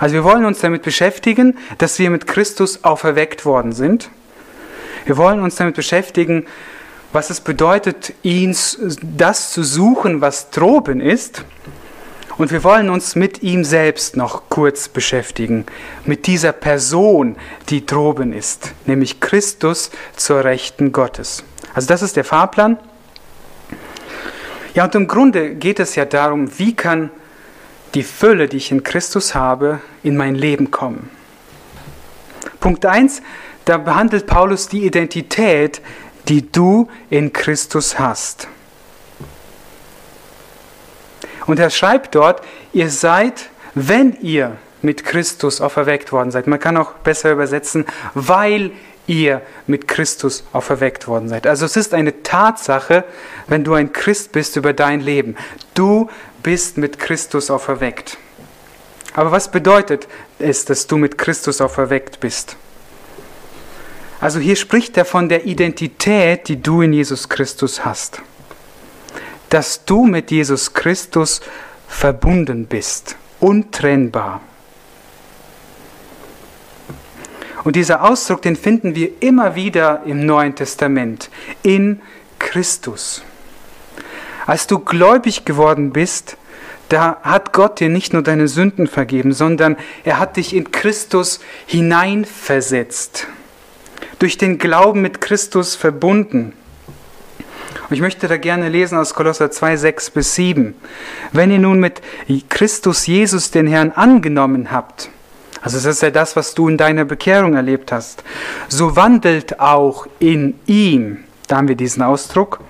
Also 0.00 0.14
wir 0.14 0.24
wollen 0.24 0.46
uns 0.46 0.58
damit 0.60 0.80
beschäftigen, 0.80 1.58
dass 1.76 1.98
wir 1.98 2.08
mit 2.08 2.26
Christus 2.26 2.82
auferweckt 2.82 3.44
worden 3.44 3.72
sind. 3.72 4.08
Wir 5.04 5.18
wollen 5.18 5.40
uns 5.40 5.56
damit 5.56 5.74
beschäftigen, 5.74 6.46
was 7.14 7.30
es 7.30 7.40
bedeutet, 7.40 8.12
ihn 8.22 8.56
das 9.02 9.52
zu 9.52 9.62
suchen, 9.62 10.20
was 10.20 10.50
droben 10.50 11.00
ist. 11.00 11.44
Und 12.36 12.50
wir 12.50 12.64
wollen 12.64 12.90
uns 12.90 13.14
mit 13.14 13.44
ihm 13.44 13.62
selbst 13.62 14.16
noch 14.16 14.48
kurz 14.48 14.88
beschäftigen, 14.88 15.64
mit 16.04 16.26
dieser 16.26 16.50
Person, 16.50 17.36
die 17.68 17.86
droben 17.86 18.32
ist, 18.32 18.72
nämlich 18.86 19.20
Christus 19.20 19.92
zur 20.16 20.42
Rechten 20.42 20.90
Gottes. 20.90 21.44
Also 21.72 21.86
das 21.86 22.02
ist 22.02 22.16
der 22.16 22.24
Fahrplan. 22.24 22.78
Ja, 24.74 24.84
und 24.84 24.94
im 24.96 25.06
Grunde 25.06 25.54
geht 25.54 25.78
es 25.78 25.94
ja 25.94 26.04
darum, 26.06 26.58
wie 26.58 26.74
kann 26.74 27.10
die 27.94 28.02
Fülle, 28.02 28.48
die 28.48 28.56
ich 28.56 28.72
in 28.72 28.82
Christus 28.82 29.36
habe, 29.36 29.78
in 30.02 30.16
mein 30.16 30.34
Leben 30.34 30.72
kommen. 30.72 31.10
Punkt 32.58 32.84
1, 32.84 33.22
da 33.66 33.78
behandelt 33.78 34.26
Paulus 34.26 34.68
die 34.68 34.84
Identität, 34.84 35.80
die 36.28 36.50
du 36.50 36.88
in 37.10 37.32
Christus 37.32 37.98
hast. 37.98 38.48
Und 41.46 41.58
er 41.58 41.70
schreibt 41.70 42.14
dort, 42.14 42.42
ihr 42.72 42.90
seid, 42.90 43.50
wenn 43.74 44.16
ihr 44.20 44.56
mit 44.82 45.04
Christus 45.04 45.60
auferweckt 45.60 46.12
worden 46.12 46.30
seid. 46.30 46.46
Man 46.46 46.60
kann 46.60 46.76
auch 46.76 46.92
besser 46.92 47.32
übersetzen, 47.32 47.86
weil 48.14 48.70
ihr 49.06 49.42
mit 49.66 49.88
Christus 49.88 50.44
auferweckt 50.52 51.08
worden 51.08 51.28
seid. 51.28 51.46
Also 51.46 51.66
es 51.66 51.76
ist 51.76 51.94
eine 51.94 52.22
Tatsache, 52.22 53.04
wenn 53.48 53.64
du 53.64 53.74
ein 53.74 53.92
Christ 53.92 54.32
bist 54.32 54.56
über 54.56 54.72
dein 54.72 55.00
Leben. 55.00 55.36
Du 55.74 56.08
bist 56.42 56.78
mit 56.78 56.98
Christus 56.98 57.50
auferweckt. 57.50 58.18
Aber 59.14 59.30
was 59.30 59.50
bedeutet 59.50 60.08
es, 60.38 60.64
dass 60.64 60.86
du 60.86 60.96
mit 60.96 61.18
Christus 61.18 61.60
auferweckt 61.60 62.20
bist? 62.20 62.56
Also 64.24 64.40
hier 64.40 64.56
spricht 64.56 64.96
er 64.96 65.04
von 65.04 65.28
der 65.28 65.44
Identität, 65.44 66.48
die 66.48 66.62
du 66.62 66.80
in 66.80 66.94
Jesus 66.94 67.28
Christus 67.28 67.84
hast. 67.84 68.22
Dass 69.50 69.84
du 69.84 70.06
mit 70.06 70.30
Jesus 70.30 70.72
Christus 70.72 71.42
verbunden 71.86 72.64
bist, 72.64 73.16
untrennbar. 73.38 74.40
Und 77.64 77.76
dieser 77.76 78.02
Ausdruck, 78.02 78.40
den 78.40 78.56
finden 78.56 78.94
wir 78.94 79.10
immer 79.20 79.56
wieder 79.56 80.04
im 80.06 80.24
Neuen 80.24 80.54
Testament, 80.54 81.28
in 81.62 82.00
Christus. 82.38 83.22
Als 84.46 84.66
du 84.66 84.78
gläubig 84.78 85.44
geworden 85.44 85.92
bist, 85.92 86.38
da 86.88 87.18
hat 87.20 87.52
Gott 87.52 87.78
dir 87.78 87.90
nicht 87.90 88.14
nur 88.14 88.22
deine 88.22 88.48
Sünden 88.48 88.86
vergeben, 88.86 89.34
sondern 89.34 89.76
er 90.02 90.18
hat 90.18 90.38
dich 90.38 90.56
in 90.56 90.70
Christus 90.72 91.40
hineinversetzt, 91.66 93.26
durch 94.18 94.38
den 94.38 94.58
Glauben 94.58 95.02
mit 95.02 95.20
Christus 95.20 95.74
verbunden. 95.74 96.52
Und 97.88 97.94
ich 97.94 98.00
möchte 98.00 98.28
da 98.28 98.36
gerne 98.36 98.68
lesen 98.68 98.96
aus 98.96 99.14
Kolosser 99.14 99.50
2, 99.50 99.76
6 99.76 100.10
bis 100.10 100.34
7. 100.34 100.74
Wenn 101.32 101.50
ihr 101.50 101.58
nun 101.58 101.80
mit 101.80 102.00
Christus 102.48 103.06
Jesus 103.06 103.50
den 103.50 103.66
Herrn 103.66 103.90
angenommen 103.92 104.70
habt, 104.70 105.10
also 105.60 105.78
das 105.78 105.86
ist 105.86 106.02
ja 106.02 106.10
das, 106.10 106.36
was 106.36 106.54
du 106.54 106.68
in 106.68 106.76
deiner 106.76 107.06
Bekehrung 107.06 107.54
erlebt 107.54 107.90
hast. 107.90 108.22
So 108.68 108.96
wandelt 108.96 109.60
auch 109.60 110.06
in 110.18 110.60
ihm. 110.66 111.24
Da 111.46 111.56
haben 111.56 111.68
wir 111.68 111.74
diesen 111.74 112.02
Ausdruck. 112.02 112.60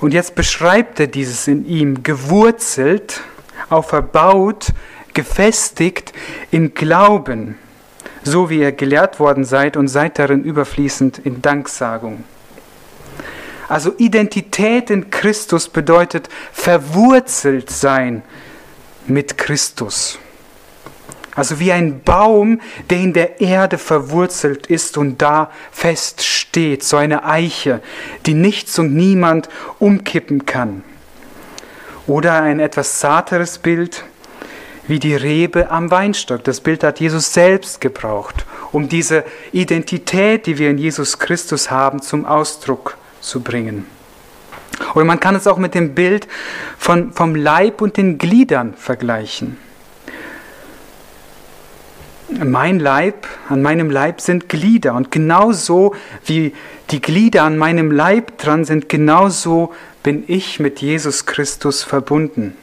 Und 0.00 0.12
jetzt 0.12 0.34
beschreibt 0.34 1.00
er 1.00 1.06
dieses 1.06 1.48
in 1.48 1.66
ihm, 1.66 2.02
gewurzelt, 2.02 3.22
auferbaut, 3.70 4.68
gefestigt 5.14 6.12
im 6.50 6.74
Glauben, 6.74 7.56
so 8.28 8.50
wie 8.50 8.60
ihr 8.60 8.72
gelehrt 8.72 9.18
worden 9.18 9.44
seid 9.44 9.76
und 9.76 9.88
seid 9.88 10.18
darin 10.18 10.44
überfließend 10.44 11.18
in 11.18 11.42
Danksagung. 11.42 12.24
Also 13.68 13.92
Identität 13.98 14.90
in 14.90 15.10
Christus 15.10 15.68
bedeutet 15.68 16.28
verwurzelt 16.52 17.70
sein 17.70 18.22
mit 19.06 19.36
Christus. 19.36 20.18
Also 21.34 21.60
wie 21.60 21.70
ein 21.70 22.02
Baum, 22.02 22.60
der 22.90 22.98
in 22.98 23.12
der 23.12 23.40
Erde 23.40 23.78
verwurzelt 23.78 24.66
ist 24.66 24.96
und 24.98 25.22
da 25.22 25.52
fest 25.70 26.24
steht, 26.24 26.82
so 26.82 26.96
eine 26.96 27.24
Eiche, 27.24 27.80
die 28.26 28.34
nichts 28.34 28.78
und 28.78 28.94
niemand 28.94 29.48
umkippen 29.78 30.46
kann. 30.46 30.82
Oder 32.08 32.42
ein 32.42 32.58
etwas 32.58 32.98
zarteres 32.98 33.58
Bild, 33.58 34.02
wie 34.88 34.98
die 34.98 35.14
Rebe 35.14 35.70
am 35.70 35.90
Weinstock. 35.90 36.42
Das 36.42 36.60
Bild 36.60 36.82
hat 36.82 36.98
Jesus 36.98 37.32
selbst 37.32 37.80
gebraucht, 37.80 38.44
um 38.72 38.88
diese 38.88 39.24
Identität, 39.52 40.46
die 40.46 40.58
wir 40.58 40.70
in 40.70 40.78
Jesus 40.78 41.20
Christus 41.20 41.70
haben, 41.70 42.02
zum 42.02 42.26
Ausdruck 42.26 42.96
zu 43.20 43.40
bringen. 43.40 43.86
Oder 44.94 45.04
man 45.04 45.20
kann 45.20 45.36
es 45.36 45.46
auch 45.46 45.58
mit 45.58 45.74
dem 45.74 45.94
Bild 45.94 46.26
von, 46.76 47.12
vom 47.12 47.36
Leib 47.36 47.80
und 47.80 47.96
den 47.96 48.18
Gliedern 48.18 48.74
vergleichen 48.74 49.58
mein 52.30 52.78
Leib, 52.78 53.26
an 53.48 53.62
meinem 53.62 53.90
Leib 53.90 54.20
sind 54.20 54.48
Glieder 54.48 54.94
und 54.94 55.10
genauso 55.10 55.94
wie 56.24 56.54
die 56.90 57.00
Glieder 57.00 57.42
an 57.44 57.56
meinem 57.56 57.90
Leib 57.90 58.38
dran 58.38 58.64
sind, 58.64 58.88
genauso 58.88 59.72
bin 60.02 60.24
ich 60.26 60.60
mit 60.60 60.80
Jesus 60.80 61.26
Christus 61.26 61.82
verbunden. 61.82 62.54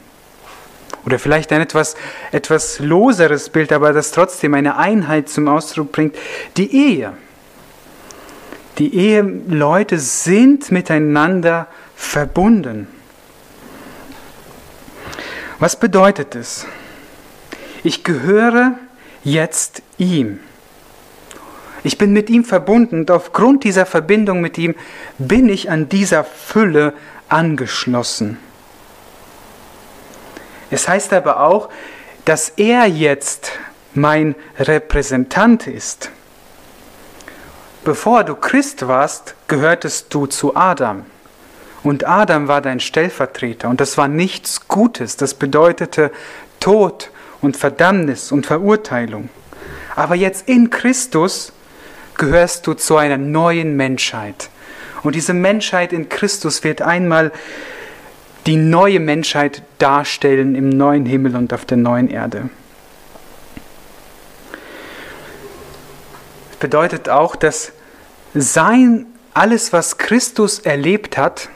Oder 1.06 1.20
vielleicht 1.20 1.52
ein 1.52 1.60
etwas, 1.60 1.94
etwas 2.32 2.80
loseres 2.80 3.48
Bild, 3.48 3.72
aber 3.72 3.92
das 3.92 4.10
trotzdem 4.10 4.54
eine 4.54 4.76
Einheit 4.76 5.28
zum 5.28 5.46
Ausdruck 5.46 5.92
bringt, 5.92 6.16
die 6.56 6.74
Ehe. 6.74 7.12
Die 8.78 8.94
Eheleute 8.94 10.00
sind 10.00 10.72
miteinander 10.72 11.68
verbunden. 11.94 12.88
Was 15.60 15.78
bedeutet 15.78 16.34
es? 16.34 16.66
Ich 17.84 18.02
gehöre 18.02 18.72
jetzt 19.22 19.82
ihm. 19.96 20.40
Ich 21.84 21.98
bin 21.98 22.12
mit 22.12 22.28
ihm 22.30 22.44
verbunden 22.44 23.00
und 23.00 23.10
aufgrund 23.12 23.62
dieser 23.62 23.86
Verbindung 23.86 24.40
mit 24.40 24.58
ihm 24.58 24.74
bin 25.18 25.48
ich 25.48 25.70
an 25.70 25.88
dieser 25.88 26.24
Fülle 26.24 26.92
angeschlossen. 27.28 28.38
Es 30.70 30.88
heißt 30.88 31.12
aber 31.12 31.40
auch, 31.40 31.68
dass 32.24 32.50
er 32.56 32.86
jetzt 32.86 33.52
mein 33.94 34.34
Repräsentant 34.58 35.66
ist. 35.66 36.10
Bevor 37.84 38.24
du 38.24 38.34
Christ 38.34 38.88
warst, 38.88 39.34
gehörtest 39.46 40.12
du 40.12 40.26
zu 40.26 40.56
Adam. 40.56 41.06
Und 41.84 42.06
Adam 42.06 42.48
war 42.48 42.60
dein 42.60 42.80
Stellvertreter. 42.80 43.68
Und 43.68 43.80
das 43.80 43.96
war 43.96 44.08
nichts 44.08 44.66
Gutes. 44.66 45.16
Das 45.16 45.34
bedeutete 45.34 46.10
Tod 46.58 47.10
und 47.42 47.56
Verdammnis 47.56 48.32
und 48.32 48.44
Verurteilung. 48.44 49.28
Aber 49.94 50.16
jetzt 50.16 50.48
in 50.48 50.70
Christus 50.70 51.52
gehörst 52.18 52.66
du 52.66 52.74
zu 52.74 52.96
einer 52.96 53.18
neuen 53.18 53.76
Menschheit. 53.76 54.50
Und 55.04 55.14
diese 55.14 55.32
Menschheit 55.32 55.92
in 55.92 56.08
Christus 56.08 56.64
wird 56.64 56.82
einmal 56.82 57.30
die 58.46 58.56
neue 58.56 59.00
Menschheit 59.00 59.62
darstellen 59.78 60.54
im 60.54 60.68
neuen 60.68 61.04
Himmel 61.04 61.36
und 61.36 61.52
auf 61.52 61.64
der 61.64 61.76
neuen 61.76 62.08
Erde. 62.08 62.48
Das 66.50 66.58
bedeutet 66.60 67.08
auch, 67.08 67.36
dass 67.36 67.72
sein, 68.34 69.06
alles, 69.34 69.72
was 69.72 69.98
Christus 69.98 70.60
erlebt 70.60 71.18
hat, 71.18 71.50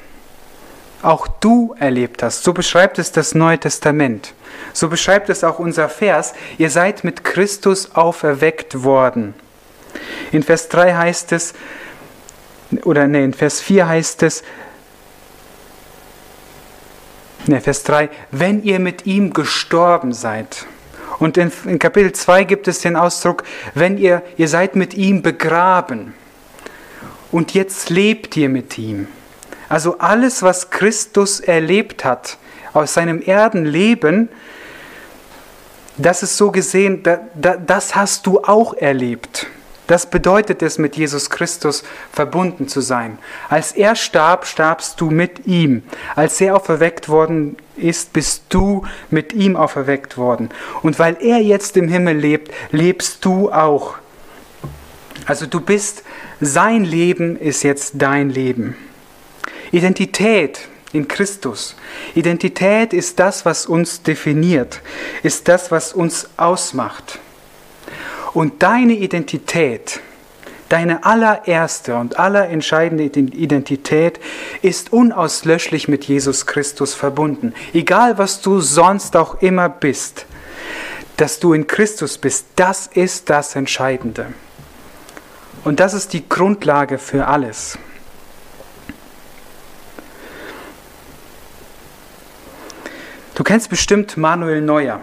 auch 1.03 1.29
du 1.29 1.75
erlebt 1.79 2.23
hast. 2.23 2.43
So 2.43 2.53
beschreibt 2.53 2.99
es 2.99 3.11
das 3.13 3.35
Neue 3.35 3.59
Testament. 3.59 4.35
So 4.75 4.89
beschreibt 4.89 5.31
es 5.31 5.45
auch 5.45 5.59
unser 5.59 5.89
Vers. 5.89 6.35
Ihr 6.59 6.71
seid 6.71 7.05
mit 7.05 7.25
Christus 7.25 7.95
auferweckt 7.95 8.83
worden. 8.83 9.35
In 10.31 10.43
Vers 10.43 10.69
3 10.69 10.95
heißt 10.95 11.33
es, 11.33 11.55
oder 12.85 13.07
nee, 13.07 13.25
in 13.25 13.33
Vers 13.33 13.61
4 13.61 13.89
heißt 13.89 14.23
es, 14.25 14.43
ne, 17.47 17.61
Vers 17.61 17.83
3, 17.85 18.11
wenn 18.31 18.63
ihr 18.63 18.79
mit 18.79 19.07
ihm 19.07 19.33
gestorben 19.33 20.13
seid. 20.13 20.67
Und 21.19 21.37
in, 21.37 21.53
in 21.65 21.79
Kapitel 21.79 22.13
2 22.13 22.45
gibt 22.45 22.69
es 22.69 22.81
den 22.81 22.97
Ausdruck, 22.97 23.45
wenn 23.75 23.99
ihr, 23.99 24.23
ihr 24.37 24.49
seid 24.49 24.77
mit 24.77 24.95
ihm 24.95 25.23
begraben. 25.23 26.15
Und 27.31 27.55
jetzt 27.55 27.91
lebt 27.91 28.37
ihr 28.37 28.49
mit 28.49 28.79
ihm. 28.79 29.07
Also 29.69 29.99
alles, 29.99 30.43
was 30.43 30.71
Christus 30.71 31.41
erlebt 31.41 32.05
hat 32.05 32.39
aus 32.73 32.95
seinem 32.95 33.23
Erdenleben, 33.23 34.29
das 35.97 36.23
ist 36.23 36.37
so 36.37 36.51
gesehen, 36.51 37.03
da, 37.03 37.21
da, 37.35 37.57
das 37.57 37.95
hast 37.95 38.27
du 38.27 38.41
auch 38.41 38.75
erlebt. 38.75 39.47
Das 39.91 40.07
bedeutet 40.07 40.63
es, 40.63 40.79
mit 40.79 40.95
Jesus 40.95 41.31
Christus 41.31 41.83
verbunden 42.13 42.69
zu 42.69 42.81
sein. 42.81 43.19
Als 43.49 43.73
er 43.73 43.97
starb, 43.97 44.47
starbst 44.47 45.01
du 45.01 45.11
mit 45.11 45.49
ihm. 45.49 45.83
Als 46.15 46.41
er 46.41 46.55
auferweckt 46.55 47.09
worden 47.09 47.57
ist, 47.75 48.13
bist 48.13 48.45
du 48.51 48.87
mit 49.11 49.33
ihm 49.33 49.57
auferweckt 49.57 50.17
worden. 50.17 50.51
Und 50.83 51.01
weil 51.01 51.17
er 51.21 51.39
jetzt 51.39 51.77
im 51.77 51.89
Himmel 51.89 52.17
lebt, 52.17 52.53
lebst 52.71 53.25
du 53.25 53.51
auch. 53.51 53.97
Also 55.27 55.47
du 55.47 55.61
bist, 55.61 56.05
sein 56.41 56.85
Leben 56.85 57.37
ist 57.37 57.65
jetzt 57.65 57.95
dein 57.97 58.31
Leben. 58.31 58.77
Identität 59.73 60.69
in 60.93 61.09
Christus. 61.09 61.75
Identität 62.15 62.93
ist 62.93 63.19
das, 63.19 63.45
was 63.45 63.67
uns 63.67 64.05
definiert, 64.05 64.83
ist 65.25 65.49
das, 65.49 65.73
was 65.73 65.93
uns 65.93 66.29
ausmacht. 66.37 67.19
Und 68.33 68.63
deine 68.63 68.95
Identität, 68.95 70.01
deine 70.69 71.05
allererste 71.05 71.97
und 71.97 72.19
allerentscheidende 72.19 73.05
Identität 73.05 74.21
ist 74.63 74.93
unauslöschlich 74.93 75.89
mit 75.89 76.05
Jesus 76.05 76.47
Christus 76.47 76.95
verbunden. 76.95 77.55
Egal, 77.73 78.19
was 78.19 78.41
du 78.41 78.61
sonst 78.61 79.17
auch 79.17 79.43
immer 79.43 79.69
bist, 79.69 80.27
dass 81.17 81.41
du 81.41 81.53
in 81.53 81.67
Christus 81.67 82.19
bist, 82.19 82.47
das 82.57 82.87
ist 82.87 83.29
das 83.29 83.57
Entscheidende. 83.57 84.33
Und 85.65 85.81
das 85.81 85.93
ist 85.93 86.13
die 86.13 86.27
Grundlage 86.27 86.99
für 86.99 87.27
alles. 87.27 87.79
Du 93.35 93.45
kennst 93.45 93.71
bestimmt 93.71 94.17
Manuel 94.17 94.61
Neuer. 94.61 95.01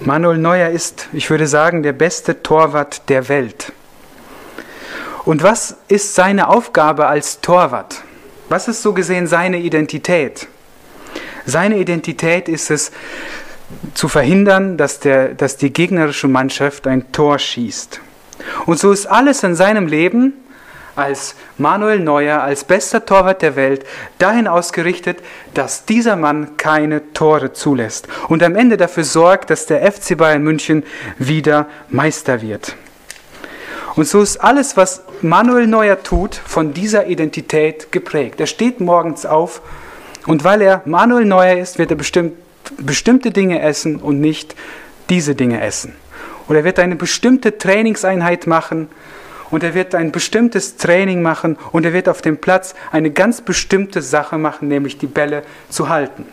Manuel 0.00 0.38
Neuer 0.38 0.70
ist, 0.70 1.08
ich 1.12 1.30
würde 1.30 1.46
sagen, 1.46 1.82
der 1.82 1.92
beste 1.92 2.42
Torwart 2.42 3.08
der 3.08 3.28
Welt. 3.28 3.72
Und 5.24 5.42
was 5.42 5.76
ist 5.88 6.14
seine 6.14 6.48
Aufgabe 6.48 7.06
als 7.06 7.40
Torwart? 7.40 8.02
Was 8.48 8.68
ist 8.68 8.82
so 8.82 8.92
gesehen 8.92 9.26
seine 9.26 9.58
Identität? 9.58 10.48
Seine 11.46 11.78
Identität 11.78 12.48
ist 12.48 12.70
es, 12.70 12.92
zu 13.94 14.08
verhindern, 14.08 14.76
dass, 14.76 15.00
der, 15.00 15.28
dass 15.28 15.56
die 15.56 15.72
gegnerische 15.72 16.28
Mannschaft 16.28 16.86
ein 16.86 17.10
Tor 17.12 17.38
schießt. 17.38 18.00
Und 18.66 18.78
so 18.78 18.92
ist 18.92 19.06
alles 19.06 19.42
in 19.42 19.54
seinem 19.54 19.86
Leben 19.86 20.34
als 20.96 21.34
Manuel 21.58 21.98
Neuer, 22.00 22.42
als 22.42 22.64
bester 22.64 23.04
Torwart 23.04 23.42
der 23.42 23.56
Welt, 23.56 23.84
dahin 24.18 24.46
ausgerichtet, 24.46 25.18
dass 25.54 25.84
dieser 25.84 26.16
Mann 26.16 26.56
keine 26.56 27.12
Tore 27.12 27.52
zulässt 27.52 28.08
und 28.28 28.42
am 28.42 28.56
Ende 28.56 28.76
dafür 28.76 29.04
sorgt, 29.04 29.50
dass 29.50 29.66
der 29.66 29.90
FC 29.90 30.16
Bayern 30.16 30.42
München 30.42 30.84
wieder 31.18 31.66
Meister 31.88 32.42
wird. 32.42 32.76
Und 33.94 34.06
so 34.06 34.22
ist 34.22 34.38
alles, 34.38 34.76
was 34.76 35.02
Manuel 35.20 35.66
Neuer 35.66 36.02
tut, 36.02 36.34
von 36.34 36.72
dieser 36.72 37.06
Identität 37.06 37.92
geprägt. 37.92 38.40
Er 38.40 38.46
steht 38.46 38.80
morgens 38.80 39.26
auf 39.26 39.60
und 40.26 40.44
weil 40.44 40.62
er 40.62 40.82
Manuel 40.86 41.26
Neuer 41.26 41.58
ist, 41.58 41.78
wird 41.78 41.90
er 41.90 41.96
bestimmt, 41.96 42.32
bestimmte 42.78 43.30
Dinge 43.30 43.60
essen 43.60 43.96
und 43.96 44.20
nicht 44.20 44.54
diese 45.10 45.34
Dinge 45.34 45.60
essen. 45.62 45.94
Oder 46.48 46.60
er 46.60 46.64
wird 46.64 46.78
eine 46.78 46.96
bestimmte 46.96 47.58
Trainingseinheit 47.58 48.46
machen 48.46 48.88
und 49.52 49.62
er 49.62 49.74
wird 49.74 49.94
ein 49.94 50.10
bestimmtes 50.10 50.76
Training 50.76 51.22
machen 51.22 51.56
und 51.70 51.84
er 51.84 51.92
wird 51.92 52.08
auf 52.08 52.22
dem 52.22 52.38
Platz 52.38 52.74
eine 52.90 53.10
ganz 53.10 53.42
bestimmte 53.42 54.02
Sache 54.02 54.38
machen, 54.38 54.66
nämlich 54.66 54.98
die 54.98 55.06
Bälle 55.06 55.44
zu 55.68 55.88
halten. 55.88 56.26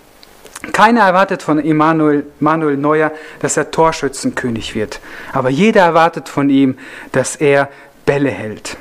Keiner 0.74 1.02
erwartet 1.02 1.44
von 1.44 1.60
Emanuel, 1.60 2.26
Manuel 2.40 2.78
Neuer, 2.78 3.12
dass 3.42 3.56
er 3.58 3.72
Torschützenkönig 3.72 4.74
wird. 4.74 5.00
Aber 5.32 5.50
jeder 5.50 5.82
erwartet 5.82 6.28
von 6.28 6.50
ihm, 6.50 6.78
dass 7.12 7.36
er 7.36 7.70
Bälle 8.06 8.30
hält. 8.30 8.78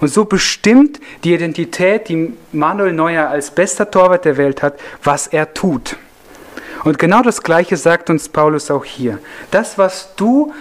Und 0.00 0.08
so 0.08 0.24
bestimmt 0.24 1.00
die 1.24 1.34
Identität, 1.34 2.08
die 2.08 2.34
Manuel 2.52 2.92
Neuer 2.92 3.28
als 3.28 3.50
bester 3.50 3.90
Torwart 3.90 4.24
der 4.24 4.36
Welt 4.36 4.62
hat, 4.62 4.78
was 5.02 5.26
er 5.26 5.54
tut. 5.54 5.96
Und 6.84 6.98
genau 6.98 7.22
das 7.22 7.42
Gleiche 7.42 7.76
sagt 7.76 8.10
uns 8.10 8.28
Paulus 8.28 8.70
auch 8.70 8.84
hier. 8.84 9.18
Das, 9.50 9.78
was 9.78 10.14
du 10.16 10.52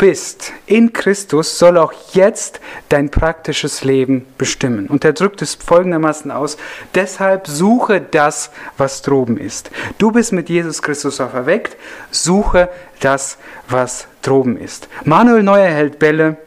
bist 0.00 0.54
in 0.64 0.94
Christus, 0.94 1.58
soll 1.58 1.76
auch 1.76 1.92
jetzt 2.14 2.58
dein 2.88 3.10
praktisches 3.10 3.84
Leben 3.84 4.24
bestimmen. 4.38 4.86
Und 4.86 5.04
er 5.04 5.12
drückt 5.12 5.42
es 5.42 5.56
folgendermaßen 5.56 6.30
aus, 6.30 6.56
deshalb 6.94 7.46
suche 7.46 8.00
das, 8.00 8.50
was 8.78 9.02
droben 9.02 9.36
ist. 9.36 9.70
Du 9.98 10.10
bist 10.10 10.32
mit 10.32 10.48
Jesus 10.48 10.80
Christus 10.80 11.20
auferweckt, 11.20 11.76
suche 12.10 12.70
das, 13.00 13.36
was 13.68 14.06
droben 14.22 14.56
ist. 14.56 14.88
Manuel 15.04 15.42
Neuer 15.42 15.68
hält 15.68 15.98
Bälle 15.98 16.38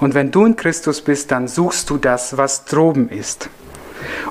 und 0.00 0.14
wenn 0.14 0.32
du 0.32 0.44
in 0.44 0.56
Christus 0.56 1.00
bist, 1.00 1.30
dann 1.30 1.46
suchst 1.46 1.88
du 1.88 1.98
das, 1.98 2.36
was 2.36 2.64
droben 2.64 3.08
ist. 3.08 3.48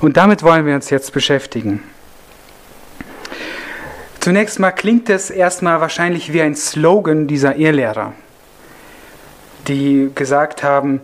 Und 0.02 0.18
damit 0.18 0.44
wollen 0.44 0.66
wir 0.66 0.76
uns 0.76 0.90
jetzt 0.90 1.14
beschäftigen. 1.14 1.82
Zunächst 4.20 4.60
mal 4.60 4.72
klingt 4.72 5.10
es 5.10 5.30
erstmal 5.30 5.80
wahrscheinlich 5.80 6.34
wie 6.34 6.42
ein 6.42 6.58
Slogan 6.58 7.28
dieser 7.28 7.56
Irrlehrer 7.56 8.14
die 9.68 10.12
gesagt 10.14 10.64
haben, 10.64 11.02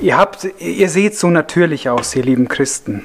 ihr, 0.00 0.16
habt, 0.16 0.48
ihr 0.58 0.88
seht 0.88 1.16
so 1.16 1.30
natürlich 1.30 1.88
aus, 1.88 2.14
ihr 2.14 2.22
lieben 2.22 2.48
Christen. 2.48 3.04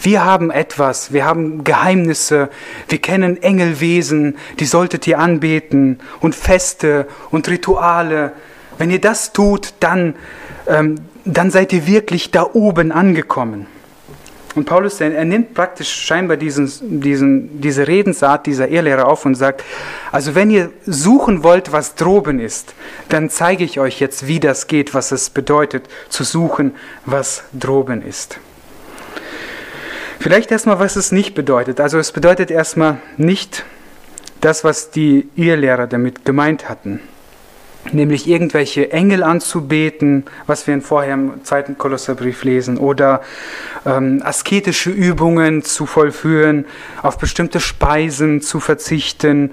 Wir 0.00 0.24
haben 0.24 0.50
etwas, 0.50 1.12
wir 1.12 1.24
haben 1.24 1.64
Geheimnisse, 1.64 2.50
wir 2.88 2.98
kennen 2.98 3.42
Engelwesen, 3.42 4.36
die 4.60 4.64
solltet 4.64 5.06
ihr 5.06 5.18
anbeten 5.18 5.98
und 6.20 6.34
Feste 6.36 7.08
und 7.30 7.48
Rituale. 7.48 8.32
Wenn 8.78 8.90
ihr 8.90 9.00
das 9.00 9.32
tut, 9.32 9.74
dann, 9.80 10.14
ähm, 10.68 11.00
dann 11.24 11.50
seid 11.50 11.72
ihr 11.72 11.86
wirklich 11.86 12.30
da 12.30 12.48
oben 12.52 12.92
angekommen. 12.92 13.66
Und 14.58 14.64
Paulus, 14.64 15.00
er, 15.00 15.24
nimmt 15.24 15.54
praktisch 15.54 15.88
scheinbar 15.88 16.36
diesen, 16.36 17.00
diesen, 17.00 17.60
diese 17.60 17.86
Redensart 17.86 18.44
dieser 18.44 18.66
Ehrlehrer 18.66 19.06
auf 19.06 19.24
und 19.24 19.36
sagt, 19.36 19.62
also 20.10 20.34
wenn 20.34 20.50
ihr 20.50 20.70
suchen 20.84 21.44
wollt, 21.44 21.70
was 21.70 21.94
droben 21.94 22.40
ist, 22.40 22.74
dann 23.08 23.30
zeige 23.30 23.62
ich 23.62 23.78
euch 23.78 24.00
jetzt, 24.00 24.26
wie 24.26 24.40
das 24.40 24.66
geht, 24.66 24.94
was 24.94 25.12
es 25.12 25.30
bedeutet, 25.30 25.84
zu 26.08 26.24
suchen, 26.24 26.74
was 27.06 27.44
droben 27.52 28.02
ist. 28.02 28.40
Vielleicht 30.18 30.50
erstmal, 30.50 30.80
was 30.80 30.96
es 30.96 31.12
nicht 31.12 31.36
bedeutet. 31.36 31.80
Also 31.80 32.00
es 32.00 32.10
bedeutet 32.10 32.50
erstmal 32.50 32.98
nicht 33.16 33.64
das, 34.40 34.64
was 34.64 34.90
die 34.90 35.28
Irrlehrer 35.36 35.86
damit 35.86 36.24
gemeint 36.24 36.68
hatten 36.68 36.98
nämlich 37.94 38.28
irgendwelche 38.28 38.92
Engel 38.92 39.22
anzubeten, 39.22 40.24
was 40.46 40.66
wir 40.66 40.74
in 40.74 40.82
vorher 40.82 41.14
im 41.14 41.44
zweiten 41.44 41.78
Kolosserbrief 41.78 42.44
lesen, 42.44 42.78
oder 42.78 43.22
ähm, 43.86 44.20
asketische 44.24 44.90
Übungen 44.90 45.62
zu 45.62 45.86
vollführen, 45.86 46.66
auf 47.02 47.18
bestimmte 47.18 47.60
Speisen 47.60 48.40
zu 48.42 48.60
verzichten 48.60 49.52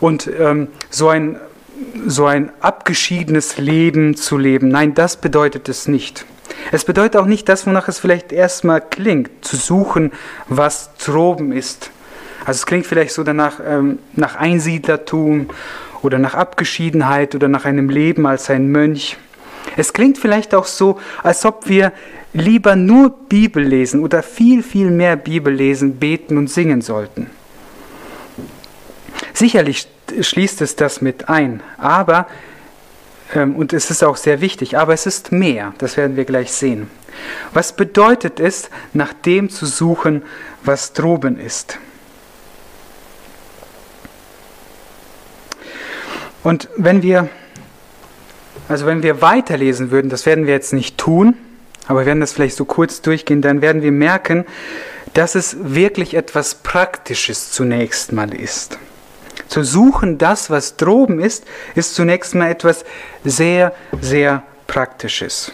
und 0.00 0.28
ähm, 0.38 0.68
so 0.90 1.08
ein 1.08 1.38
so 2.06 2.24
ein 2.24 2.50
abgeschiedenes 2.60 3.58
Leben 3.58 4.16
zu 4.16 4.38
leben. 4.38 4.68
Nein, 4.68 4.94
das 4.94 5.18
bedeutet 5.18 5.68
es 5.68 5.88
nicht. 5.88 6.24
Es 6.72 6.84
bedeutet 6.84 7.16
auch 7.20 7.26
nicht 7.26 7.48
das, 7.48 7.66
wonach 7.66 7.88
es 7.88 7.98
vielleicht 7.98 8.32
erstmal 8.32 8.80
klingt, 8.80 9.44
zu 9.44 9.56
suchen, 9.56 10.12
was 10.48 10.90
droben 10.96 11.52
ist. 11.52 11.90
Also 12.44 12.58
es 12.58 12.66
klingt 12.66 12.86
vielleicht 12.86 13.12
so 13.12 13.24
danach 13.24 13.60
ähm, 13.64 13.98
nach 14.14 14.36
Einsiedlertum 14.36 15.48
oder 16.06 16.18
nach 16.18 16.34
Abgeschiedenheit 16.34 17.34
oder 17.34 17.48
nach 17.48 17.64
einem 17.64 17.90
Leben 17.90 18.26
als 18.26 18.48
ein 18.48 18.68
Mönch. 18.68 19.16
Es 19.76 19.92
klingt 19.92 20.18
vielleicht 20.18 20.54
auch 20.54 20.66
so, 20.66 20.98
als 21.22 21.44
ob 21.44 21.68
wir 21.68 21.92
lieber 22.32 22.76
nur 22.76 23.10
Bibel 23.10 23.62
lesen 23.62 24.02
oder 24.02 24.22
viel, 24.22 24.62
viel 24.62 24.90
mehr 24.90 25.16
Bibel 25.16 25.52
lesen, 25.52 25.96
beten 25.96 26.38
und 26.38 26.48
singen 26.48 26.80
sollten. 26.80 27.28
Sicherlich 29.34 29.88
schließt 30.20 30.60
es 30.62 30.76
das 30.76 31.00
mit 31.00 31.28
ein, 31.28 31.62
aber, 31.76 32.26
ähm, 33.34 33.56
und 33.56 33.72
es 33.72 33.90
ist 33.90 34.04
auch 34.04 34.16
sehr 34.16 34.40
wichtig, 34.40 34.78
aber 34.78 34.94
es 34.94 35.06
ist 35.06 35.32
mehr, 35.32 35.74
das 35.78 35.96
werden 35.96 36.16
wir 36.16 36.24
gleich 36.24 36.52
sehen. 36.52 36.88
Was 37.52 37.74
bedeutet 37.74 38.38
es, 38.38 38.70
nach 38.92 39.12
dem 39.12 39.50
zu 39.50 39.66
suchen, 39.66 40.22
was 40.62 40.92
droben 40.92 41.38
ist? 41.38 41.78
Und 46.46 46.68
wenn 46.76 47.02
wir, 47.02 47.28
also 48.68 48.86
wenn 48.86 49.02
wir 49.02 49.20
weiterlesen 49.20 49.90
würden, 49.90 50.10
das 50.10 50.26
werden 50.26 50.46
wir 50.46 50.54
jetzt 50.54 50.72
nicht 50.72 50.96
tun, 50.96 51.34
aber 51.88 52.02
wir 52.02 52.06
werden 52.06 52.20
das 52.20 52.34
vielleicht 52.34 52.54
so 52.54 52.64
kurz 52.64 53.02
durchgehen, 53.02 53.42
dann 53.42 53.62
werden 53.62 53.82
wir 53.82 53.90
merken, 53.90 54.44
dass 55.12 55.34
es 55.34 55.56
wirklich 55.58 56.14
etwas 56.14 56.54
Praktisches 56.54 57.50
zunächst 57.50 58.12
mal 58.12 58.32
ist. 58.32 58.78
Zu 59.48 59.64
suchen, 59.64 60.18
das, 60.18 60.48
was 60.48 60.76
droben 60.76 61.18
ist, 61.18 61.44
ist 61.74 61.96
zunächst 61.96 62.36
mal 62.36 62.48
etwas 62.48 62.84
sehr, 63.24 63.72
sehr 64.00 64.44
Praktisches. 64.68 65.50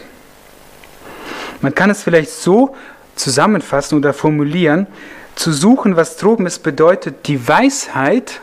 Man 1.61 1.73
kann 1.73 1.89
es 1.89 2.03
vielleicht 2.03 2.29
so 2.29 2.75
zusammenfassen 3.15 3.97
oder 3.97 4.13
formulieren, 4.13 4.85
zu 5.33 5.53
suchen, 5.53 5.95
was 5.95 6.17
droben 6.17 6.45
ist, 6.45 6.59
bedeutet 6.59 7.25
die 7.25 7.47
Weisheit 7.47 8.41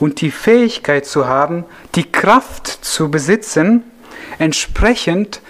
und 0.00 0.20
die 0.20 0.30
Fähigkeit 0.30 1.06
zu 1.06 1.28
haben, 1.28 1.64
die 1.94 2.10
Kraft 2.10 2.66
zu 2.66 3.10
besitzen, 3.10 3.84
entsprechend 4.38 5.40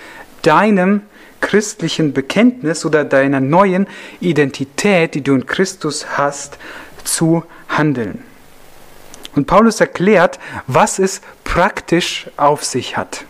deinem 0.42 1.02
christlichen 1.40 2.12
Bekenntnis 2.12 2.84
oder 2.84 3.04
deiner 3.04 3.40
neuen 3.40 3.86
Identität, 4.20 5.14
die 5.14 5.22
du 5.22 5.34
in 5.34 5.46
Christus 5.46 6.18
hast, 6.18 6.58
zu 7.04 7.44
handeln. 7.68 8.22
Und 9.34 9.46
Paulus 9.46 9.80
erklärt, 9.80 10.38
was 10.66 10.98
es 10.98 11.22
praktisch 11.44 12.26
auf 12.36 12.64
sich 12.64 12.96
hat. 12.96 13.24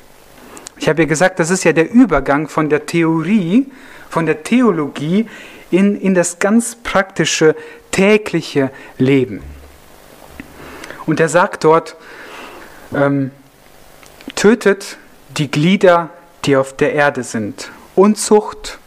Ich 0.79 0.89
habe 0.89 1.03
ja 1.03 1.09
gesagt, 1.09 1.39
das 1.39 1.51
ist 1.51 1.65
ja 1.65 1.73
der 1.73 1.91
Übergang 1.91 2.49
von 2.49 2.71
der 2.71 2.87
Theorie, 2.87 3.67
von 4.09 4.25
der 4.25 4.43
Theologie 4.43 5.29
in, 5.71 5.95
in 6.01 6.15
das 6.15 6.39
ganz 6.39 6.75
praktische 6.75 7.55
tägliche 7.91 8.71
Leben. 8.97 9.43
Und 11.11 11.19
er 11.19 11.29
sagt 11.29 11.65
dort, 11.65 11.97
ähm, 12.95 13.33
tötet 14.37 14.97
die 15.31 15.51
Glieder, 15.51 16.11
die 16.45 16.57
auf 16.57 16.77
der 16.77 16.93
Erde 16.93 17.25
sind. 17.25 17.73
Unzucht, 17.97 18.79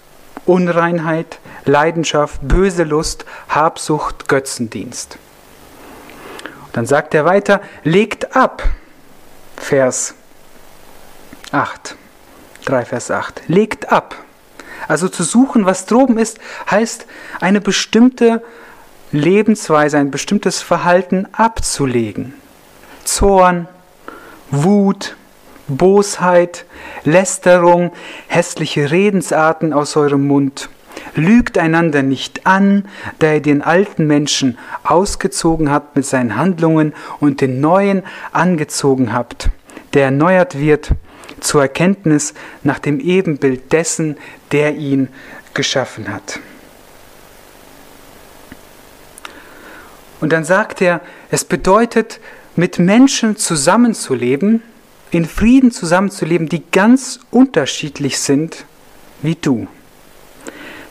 Unreinheit, 0.46 1.40
Leidenschaft, 1.66 2.40
böse 2.42 2.86
Lust, 2.86 3.26
Habsucht, 3.50 4.30
Götzendienst. 4.30 5.18
Und 6.68 6.78
dann 6.78 6.86
sagt 6.86 7.14
er 7.14 7.26
weiter, 7.26 7.60
legt 7.84 8.38
ab. 8.38 8.64
Vers 9.58 10.14
8. 11.52 11.98
3 12.64 12.86
Vers 12.86 13.12
8. 13.12 13.42
Legt 13.48 13.92
ab. 13.92 14.16
Also 14.88 15.10
zu 15.10 15.24
suchen, 15.24 15.66
was 15.66 15.88
droben 15.88 16.18
ist, 16.18 16.40
heißt 16.72 17.06
eine 17.42 17.60
bestimmte 17.60 18.42
Lebensweise, 19.14 20.00
ein 20.00 20.10
bestimmtes 20.12 20.62
Verhalten 20.62 21.28
abzulegen. 21.32 22.34
Zorn, 23.04 23.68
Wut, 24.50 25.16
Bosheit, 25.68 26.66
Lästerung, 27.04 27.92
hässliche 28.28 28.92
Redensarten 28.92 29.72
aus 29.72 29.96
eurem 29.96 30.28
Mund. 30.28 30.70
Lügt 31.16 31.60
einander 31.60 32.02
nicht 32.02 32.48
an, 32.48 32.88
da 33.20 33.34
ihr 33.34 33.42
den 33.42 33.62
alten 33.62 34.08
Menschen 34.08 34.58
ausgezogen 34.84 35.70
habt 35.70 35.96
mit 35.96 36.06
seinen 36.06 36.36
Handlungen 36.36 36.94
und 37.20 37.40
den 37.40 37.62
neuen 37.62 38.02
angezogen 38.32 39.14
habt, 39.14 39.50
der 39.94 40.06
erneuert 40.06 40.58
wird 40.58 40.92
zur 41.40 41.62
Erkenntnis 41.62 42.34
nach 42.64 42.80
dem 42.80 43.00
Ebenbild 43.00 43.72
dessen, 43.74 44.18
der 44.52 44.76
ihn 44.76 45.10
geschaffen 45.54 46.12
hat. 46.12 46.40
Und 50.24 50.32
dann 50.32 50.46
sagt 50.46 50.82
er, 50.82 51.02
es 51.32 51.44
bedeutet, 51.44 52.22
mit 52.56 52.80
Menschen 52.80 53.36
zusammenzuleben, 53.36 54.64
in 55.12 55.26
Frieden 55.26 55.70
zusammenzuleben, 55.70 56.48
die 56.48 56.64
ganz 56.72 57.20
unterschiedlich 57.30 58.18
sind 58.18 58.64
wie 59.22 59.36
du. 59.36 59.68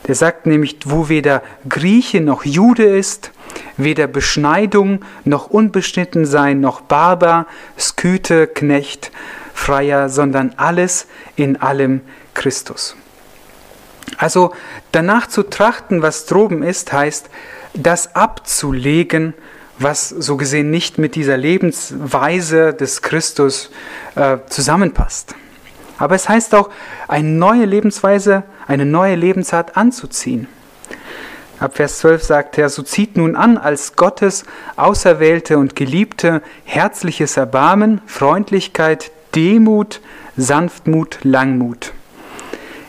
Der 0.05 0.13
sagt 0.13 0.45
nämlich, 0.45 0.77
wo 0.85 1.09
weder 1.09 1.41
Grieche 1.67 2.21
noch 2.21 2.45
Jude 2.45 2.83
ist, 2.83 3.31
weder 3.75 4.05
Beschneidung 4.05 5.03
noch 5.25 5.47
unbeschnitten 5.47 6.27
sein, 6.27 6.59
noch 6.59 6.81
Barbar, 6.81 7.47
Sküte, 7.75 8.45
Knecht, 8.45 9.11
Freier, 9.55 10.09
sondern 10.09 10.53
alles 10.57 11.07
in 11.35 11.59
allem 11.59 12.01
Christus. 12.35 12.95
Also 14.19 14.53
danach 14.91 15.25
zu 15.25 15.41
trachten, 15.41 16.03
was 16.03 16.27
droben 16.27 16.61
ist, 16.61 16.93
heißt, 16.93 17.31
das 17.73 18.15
abzulegen, 18.15 19.33
was 19.79 20.09
so 20.09 20.37
gesehen 20.37 20.69
nicht 20.69 20.97
mit 20.97 21.15
dieser 21.15 21.37
Lebensweise 21.37 22.73
des 22.73 23.01
Christus 23.01 23.71
äh, 24.15 24.37
zusammenpasst. 24.47 25.35
Aber 25.97 26.15
es 26.15 26.29
heißt 26.29 26.55
auch, 26.55 26.69
eine 27.07 27.27
neue 27.27 27.65
Lebensweise, 27.65 28.43
eine 28.67 28.85
neue 28.85 29.15
Lebensart 29.15 29.77
anzuziehen. 29.77 30.47
Ab 31.59 31.77
Vers 31.77 31.99
12 31.99 32.23
sagt 32.23 32.57
er, 32.57 32.69
so 32.69 32.83
zieht 32.83 33.15
nun 33.15 33.35
an 33.35 33.57
als 33.57 33.95
Gottes 33.95 34.43
auserwählte 34.75 35.57
und 35.57 35.75
geliebte 35.75 36.41
herzliches 36.65 37.37
Erbarmen, 37.37 38.01
Freundlichkeit, 38.05 39.11
Demut, 39.35 40.01
Sanftmut, 40.35 41.19
Langmut. 41.23 41.93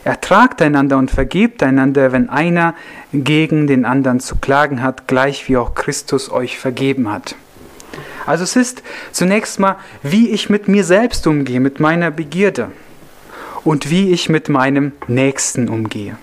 Ertragt 0.05 0.61
einander 0.61 0.99
und 0.99 1.09
vergebt 1.09 1.63
einander, 1.63 2.11
wenn 2.11 2.29
einer 2.29 2.75
gegen 3.11 3.65
den 3.65 3.85
anderen 3.85 4.19
zu 4.19 4.35
klagen 4.35 4.83
hat, 4.83 5.07
gleich 5.07 5.49
wie 5.49 5.57
auch 5.57 5.73
Christus 5.73 6.31
euch 6.31 6.59
vergeben 6.59 7.11
hat. 7.11 7.35
Also 8.27 8.43
es 8.43 8.55
ist 8.55 8.83
zunächst 9.11 9.59
mal, 9.59 9.77
wie 10.03 10.29
ich 10.29 10.47
mit 10.47 10.67
mir 10.67 10.83
selbst 10.83 11.25
umgehe, 11.25 11.59
mit 11.59 11.79
meiner 11.79 12.11
Begierde 12.11 12.71
und 13.63 13.89
wie 13.89 14.11
ich 14.11 14.29
mit 14.29 14.47
meinem 14.47 14.91
Nächsten 15.07 15.69
umgehe. 15.69 16.17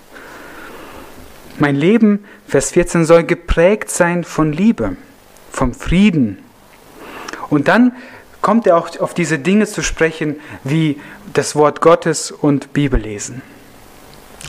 Mein 1.59 1.75
Leben, 1.75 2.25
Vers 2.47 2.71
14, 2.71 3.05
soll 3.05 3.25
geprägt 3.25 3.91
sein 3.91 4.23
von 4.23 4.53
Liebe, 4.53 4.97
vom 5.51 5.75
Frieden. 5.75 6.39
Und 7.51 7.67
dann 7.67 7.97
kommt 8.43 8.69
er 8.69 8.77
auch 8.77 8.97
auf 9.01 9.13
diese 9.13 9.41
Dinge 9.41 9.67
zu 9.67 9.83
sprechen, 9.83 10.37
wie 10.63 11.01
das 11.33 11.57
Wort 11.57 11.81
Gottes 11.81 12.31
und 12.31 12.73
Bibellesen. 12.73 13.43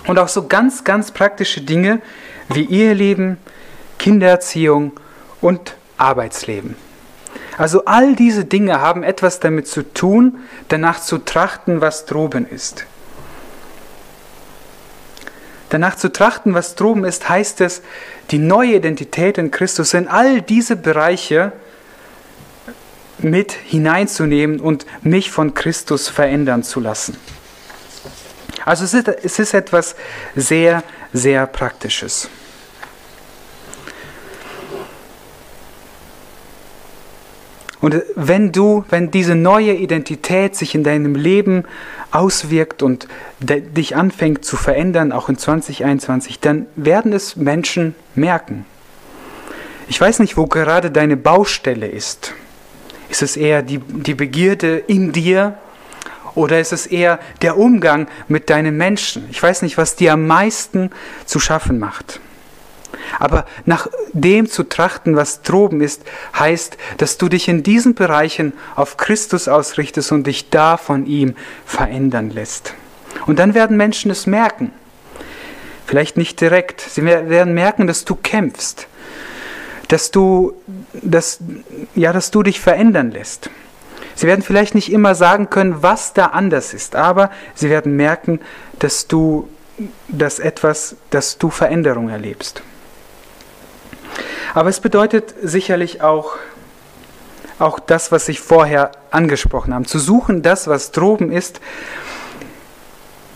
Und 0.07 0.19
auch 0.19 0.27
so 0.27 0.47
ganz, 0.47 0.83
ganz 0.83 1.11
praktische 1.11 1.61
Dinge 1.61 2.01
wie 2.49 2.69
Eheleben, 2.69 3.37
Kindererziehung 3.99 4.91
und 5.41 5.75
Arbeitsleben. 5.97 6.75
Also 7.57 7.85
all 7.85 8.15
diese 8.15 8.45
Dinge 8.45 8.81
haben 8.81 9.03
etwas 9.03 9.39
damit 9.39 9.67
zu 9.67 9.83
tun, 9.83 10.39
danach 10.69 10.99
zu 11.01 11.19
trachten, 11.19 11.81
was 11.81 12.05
droben 12.05 12.47
ist. 12.47 12.85
Danach 15.69 15.95
zu 15.95 16.11
trachten, 16.11 16.53
was 16.53 16.75
droben 16.75 17.03
ist, 17.03 17.29
heißt 17.29 17.61
es, 17.61 17.81
die 18.31 18.37
neue 18.37 18.75
Identität 18.75 19.37
in 19.37 19.49
Christus 19.49 19.93
in 19.93 20.07
all 20.07 20.41
diese 20.41 20.75
Bereiche 20.75 21.51
mit 23.17 23.51
hineinzunehmen 23.51 24.59
und 24.59 24.85
mich 25.01 25.31
von 25.31 25.53
Christus 25.53 26.09
verändern 26.09 26.63
zu 26.63 26.79
lassen. 26.79 27.17
Also 28.65 28.85
es 28.85 28.93
ist, 28.93 29.07
es 29.07 29.39
ist 29.39 29.53
etwas 29.53 29.95
sehr, 30.35 30.83
sehr 31.11 31.45
Praktisches. 31.47 32.29
Und 37.83 38.01
wenn 38.15 38.53
du, 38.53 38.85
wenn 38.89 39.11
diese 39.11 39.35
neue 39.35 39.73
Identität 39.73 40.55
sich 40.55 40.73
in 40.73 40.85
deinem 40.85 41.15
Leben 41.15 41.65
auswirkt 42.11 42.81
und 42.81 43.09
dich 43.41 43.97
anfängt 43.97 44.45
zu 44.45 44.55
verändern, 44.55 45.11
auch 45.11 45.27
in 45.27 45.37
2021, 45.37 46.39
dann 46.39 46.67
werden 46.77 47.11
es 47.11 47.35
Menschen 47.35 47.93
merken. 48.15 48.65
Ich 49.89 49.99
weiß 49.99 50.19
nicht, 50.19 50.37
wo 50.37 50.45
gerade 50.45 50.91
deine 50.91 51.17
Baustelle 51.17 51.87
ist. 51.87 52.33
Ist 53.09 53.21
es 53.21 53.35
eher 53.35 53.61
die, 53.61 53.79
die 53.79 54.13
Begierde 54.13 54.77
in 54.77 55.11
dir 55.11 55.57
oder 56.35 56.59
ist 56.59 56.73
es 56.73 56.87
eher 56.87 57.19
der 57.41 57.57
Umgang 57.57 58.07
mit 58.27 58.49
deinen 58.49 58.77
Menschen? 58.77 59.27
Ich 59.29 59.41
weiß 59.41 59.61
nicht, 59.61 59.77
was 59.77 59.95
dir 59.95 60.13
am 60.13 60.27
meisten 60.27 60.91
zu 61.25 61.39
schaffen 61.39 61.79
macht. 61.79 62.19
Aber 63.19 63.45
nach 63.65 63.87
dem 64.13 64.49
zu 64.49 64.63
trachten, 64.63 65.15
was 65.15 65.41
droben 65.41 65.81
ist, 65.81 66.03
heißt, 66.37 66.77
dass 66.97 67.17
du 67.17 67.29
dich 67.29 67.47
in 67.47 67.63
diesen 67.63 67.95
Bereichen 67.95 68.53
auf 68.75 68.97
Christus 68.97 69.47
ausrichtest 69.47 70.11
und 70.11 70.27
dich 70.27 70.49
da 70.49 70.77
von 70.77 71.05
ihm 71.05 71.35
verändern 71.65 72.29
lässt. 72.29 72.73
Und 73.25 73.39
dann 73.39 73.53
werden 73.53 73.77
Menschen 73.77 74.11
es 74.11 74.25
merken. 74.25 74.71
Vielleicht 75.85 76.17
nicht 76.17 76.39
direkt. 76.41 76.81
Sie 76.81 77.03
werden 77.03 77.53
merken, 77.53 77.87
dass 77.87 78.05
du 78.05 78.15
kämpfst. 78.15 78.87
Dass 79.89 80.11
du, 80.11 80.53
dass, 80.93 81.39
ja, 81.93 82.13
dass 82.13 82.31
du 82.31 82.41
dich 82.41 82.59
verändern 82.59 83.11
lässt. 83.11 83.49
Sie 84.15 84.27
werden 84.27 84.41
vielleicht 84.41 84.75
nicht 84.75 84.91
immer 84.91 85.15
sagen 85.15 85.49
können, 85.49 85.81
was 85.81 86.13
da 86.13 86.27
anders 86.27 86.73
ist, 86.73 86.95
aber 86.95 87.31
sie 87.55 87.69
werden 87.69 87.95
merken, 87.95 88.39
dass 88.79 89.07
du, 89.07 89.49
dass 90.07 90.39
etwas, 90.39 90.95
dass 91.09 91.37
du 91.37 91.49
Veränderung 91.49 92.09
erlebst. 92.09 92.61
Aber 94.53 94.69
es 94.69 94.79
bedeutet 94.79 95.33
sicherlich 95.41 96.01
auch, 96.01 96.37
auch 97.59 97.79
das, 97.79 98.11
was 98.11 98.29
ich 98.29 98.39
vorher 98.39 98.91
angesprochen 99.09 99.73
habe. 99.73 99.85
Zu 99.85 99.99
suchen, 99.99 100.41
das, 100.41 100.67
was 100.67 100.91
droben 100.91 101.31
ist, 101.31 101.59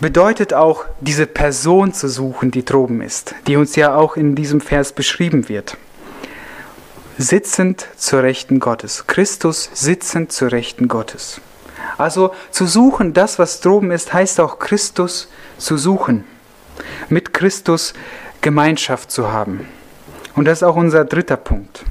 bedeutet 0.00 0.54
auch, 0.54 0.84
diese 1.00 1.26
Person 1.26 1.92
zu 1.92 2.08
suchen, 2.08 2.50
die 2.50 2.64
droben 2.64 3.00
ist, 3.00 3.34
die 3.46 3.56
uns 3.56 3.74
ja 3.74 3.94
auch 3.94 4.16
in 4.16 4.34
diesem 4.34 4.60
Vers 4.60 4.92
beschrieben 4.92 5.48
wird. 5.48 5.76
Sitzend 7.20 7.88
zur 7.96 8.22
Rechten 8.22 8.60
Gottes. 8.60 9.08
Christus 9.08 9.68
sitzend 9.74 10.30
zur 10.30 10.52
Rechten 10.52 10.86
Gottes. 10.86 11.40
Also 11.96 12.32
zu 12.52 12.64
suchen, 12.64 13.12
das, 13.12 13.40
was 13.40 13.60
droben 13.60 13.90
ist, 13.90 14.12
heißt 14.12 14.38
auch 14.38 14.60
Christus 14.60 15.28
zu 15.58 15.76
suchen. 15.76 16.24
Mit 17.08 17.34
Christus 17.34 17.92
Gemeinschaft 18.40 19.10
zu 19.10 19.32
haben. 19.32 19.66
Und 20.36 20.44
das 20.44 20.58
ist 20.58 20.62
auch 20.62 20.76
unser 20.76 21.04
dritter 21.04 21.36
Punkt. 21.36 21.84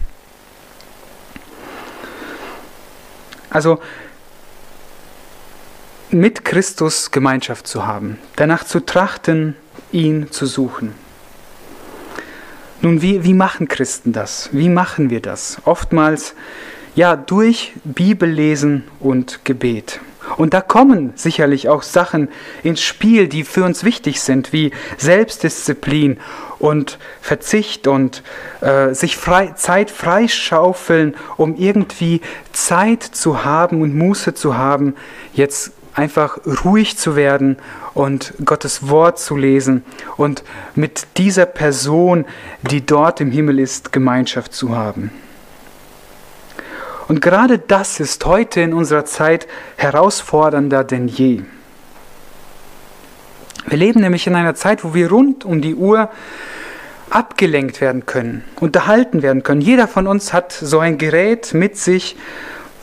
Also 3.50 3.82
mit 6.10 6.46
Christus 6.46 7.12
Gemeinschaft 7.12 7.68
zu 7.68 7.86
haben, 7.86 8.18
danach 8.38 8.64
zu 8.64 8.80
trachten, 8.80 9.58
ihn 9.92 10.32
zu 10.32 10.46
suchen. 10.46 10.96
Nun, 12.82 13.02
wie, 13.02 13.24
wie 13.24 13.34
machen 13.34 13.68
Christen 13.68 14.14
das? 14.14 14.50
Wie 14.52 14.70
machen 14.70 15.10
wir 15.10 15.20
das? 15.20 15.58
Oftmals 15.66 16.36
ja 16.96 17.16
durch 17.16 17.74
Bibellesen 17.84 18.84
und 19.00 19.46
Gebet. 19.46 20.00
Und 20.36 20.54
da 20.54 20.62
kommen 20.62 21.14
sicherlich 21.16 21.70
auch 21.70 21.84
Sachen 21.84 22.28
ins 22.62 22.82
Spiel, 22.82 23.28
die 23.28 23.44
für 23.44 23.64
uns 23.64 23.84
wichtig 23.84 24.22
sind, 24.22 24.52
wie 24.52 24.72
Selbstdisziplin 24.98 26.20
und 26.60 27.00
Verzicht 27.22 27.88
und 27.88 28.24
äh, 28.62 28.94
sich 28.94 29.16
frei, 29.16 29.54
Zeit 29.56 29.90
freischaufeln, 29.90 31.16
um 31.38 31.56
irgendwie 31.56 32.22
Zeit 32.52 33.04
zu 33.04 33.46
haben 33.46 33.82
und 33.82 33.96
Muße 33.96 34.34
zu 34.34 34.58
haben, 34.58 34.96
jetzt 35.34 35.72
einfach 35.94 36.38
ruhig 36.64 36.98
zu 36.98 37.16
werden 37.16 37.58
und 37.98 38.34
Gottes 38.46 38.88
Wort 38.90 39.18
zu 39.18 39.36
lesen 39.36 39.84
und 40.18 40.44
mit 40.76 41.08
dieser 41.18 41.48
Person, 41.48 42.26
die 42.62 42.86
dort 42.86 43.20
im 43.22 43.32
Himmel 43.32 43.60
ist, 43.60 43.92
Gemeinschaft 43.92 44.54
zu 44.54 44.76
haben. 44.76 45.12
Und 47.08 47.22
gerade 47.22 47.58
das 47.58 48.00
ist 48.00 48.24
heute 48.26 48.62
in 48.62 48.74
unserer 48.74 49.06
Zeit 49.06 49.48
herausfordernder 49.78 50.84
denn 50.84 51.08
je. 51.08 51.42
Wir 53.66 53.78
leben 53.78 54.02
nämlich 54.02 54.28
in 54.28 54.36
einer 54.36 54.54
Zeit, 54.54 54.84
wo 54.84 54.94
wir 54.94 55.10
rund 55.10 55.44
um 55.44 55.62
die 55.62 55.74
Uhr 55.74 56.10
abgelenkt 57.10 57.82
werden 57.82 58.06
können, 58.06 58.44
unterhalten 58.60 59.24
werden 59.24 59.42
können. 59.42 59.62
Jeder 59.62 59.88
von 59.88 60.06
uns 60.06 60.34
hat 60.34 60.52
so 60.52 60.80
ein 60.80 61.00
Gerät 61.00 61.56
mit 61.56 61.78
sich, 61.78 62.16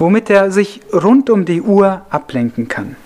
womit 0.00 0.28
er 0.28 0.50
sich 0.50 0.80
rund 0.92 1.30
um 1.30 1.44
die 1.44 1.62
Uhr 1.62 2.04
ablenken 2.10 2.66
kann. 2.66 2.96